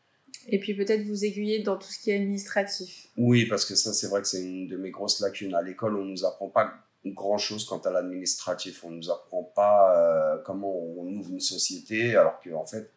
Et 0.50 0.60
puis 0.60 0.74
peut-être 0.74 1.04
vous 1.04 1.24
aiguiller 1.24 1.64
dans 1.64 1.78
tout 1.78 1.88
ce 1.88 2.00
qui 2.00 2.12
est 2.12 2.16
administratif. 2.16 3.08
Oui, 3.18 3.46
parce 3.46 3.66
que 3.66 3.76
ça, 3.76 3.94
c'est 3.94 4.08
vrai 4.08 4.22
que 4.22 4.28
c'est 4.28 4.42
une 4.42 4.68
de 4.68 4.78
mes 4.78 4.92
grosses 4.92 5.20
lacunes. 5.22 5.54
À 5.54 5.62
l'école, 5.62 5.96
on 5.96 6.04
ne 6.04 6.12
nous 6.12 6.26
apprend 6.26 6.50
pas 6.50 6.74
grand 7.14 7.38
chose 7.38 7.66
quant 7.66 7.80
à 7.80 7.92
l'administratif. 7.92 8.84
On 8.84 8.92
ne 8.92 8.98
nous 8.98 9.10
apprend 9.12 9.44
pas 9.44 9.96
euh, 9.96 10.38
comment 10.46 10.74
on 10.74 11.06
ouvre 11.08 11.32
une 11.32 11.40
société, 11.40 12.16
alors 12.16 12.40
qu'en 12.42 12.62
en 12.62 12.66
fait, 12.66 12.90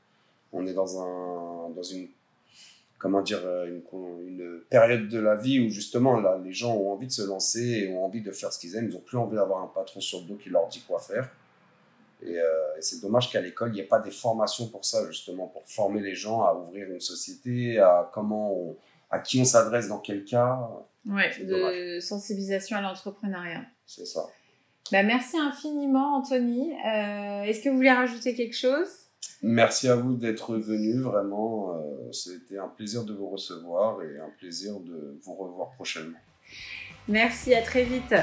on 0.53 0.67
est 0.67 0.75
dans, 0.75 1.01
un, 1.01 1.71
dans 1.71 1.83
une, 1.83 2.09
comment 2.99 3.23
dire, 3.23 3.41
euh, 3.45 3.67
une, 3.67 3.83
une, 4.27 4.61
période 4.69 5.09
de 5.09 5.19
la 5.19 5.35
vie 5.35 5.61
où 5.61 5.71
justement 5.71 6.21
là, 6.21 6.39
les 6.43 6.53
gens 6.53 6.75
ont 6.75 6.93
envie 6.93 7.07
de 7.07 7.13
se 7.13 7.23
lancer 7.23 7.61
et 7.61 7.93
ont 7.93 8.05
envie 8.05 8.23
de 8.23 8.33
faire 8.33 8.53
ce 8.53 8.59
qu'ils 8.59 8.77
aiment. 8.77 8.89
Ils 8.89 8.95
n'ont 8.95 9.01
plus 9.01 9.19
envie 9.19 9.37
d'avoir 9.37 9.63
un 9.63 9.69
patron 9.69 10.01
sur 10.01 10.21
le 10.21 10.27
dos 10.27 10.37
qui 10.37 10.51
leur 10.51 10.69
dit 10.69 10.83
quoi 10.87 10.99
faire. 11.01 11.31
Et, 12.23 12.39
euh, 12.39 12.45
c'est 12.81 13.01
dommage 13.01 13.31
qu'à 13.31 13.41
l'école, 13.41 13.71
il 13.71 13.75
n'y 13.75 13.81
ait 13.81 13.85
pas 13.85 13.99
des 13.99 14.11
formations 14.11 14.69
pour 14.69 14.85
ça, 14.85 15.07
justement, 15.07 15.47
pour 15.47 15.63
former 15.65 16.01
les 16.01 16.15
gens 16.15 16.43
à 16.43 16.55
ouvrir 16.55 16.91
une 16.91 17.01
société, 17.01 17.79
à 17.79 18.11
comment 18.13 18.75
à 19.11 19.19
qui 19.19 19.41
on 19.41 19.45
s'adresse 19.45 19.89
dans 19.89 19.99
quel 19.99 20.25
cas. 20.25 20.71
Ouais, 21.07 21.31
de 21.43 21.99
sensibilisation 22.01 22.77
à 22.77 22.83
l'entrepreneuriat. 22.83 23.65
C'est 23.87 24.07
ça. 24.07 24.27
Bah, 24.93 25.03
merci 25.03 25.39
infiniment, 25.39 26.17
Anthony. 26.17 26.73
Euh, 26.73 27.43
est-ce 27.43 27.63
que 27.63 27.69
vous 27.69 27.77
voulez 27.77 27.93
rajouter 27.93 28.35
quelque 28.35 28.57
chose? 28.57 28.89
Merci 29.43 29.89
à 29.89 29.97
vous 29.97 30.15
d'être 30.17 30.57
venu. 30.57 31.01
Vraiment, 31.01 31.75
euh, 31.75 32.13
c'était 32.13 32.59
un 32.59 32.69
plaisir 32.69 33.05
de 33.05 33.15
vous 33.15 33.29
recevoir 33.29 34.03
et 34.03 34.19
un 34.19 34.31
plaisir 34.39 34.81
de 34.81 35.19
vous 35.23 35.35
revoir 35.35 35.71
prochainement. 35.73 36.19
Merci, 37.09 37.55
à 37.55 37.63
très 37.63 37.85
vite. 37.85 38.15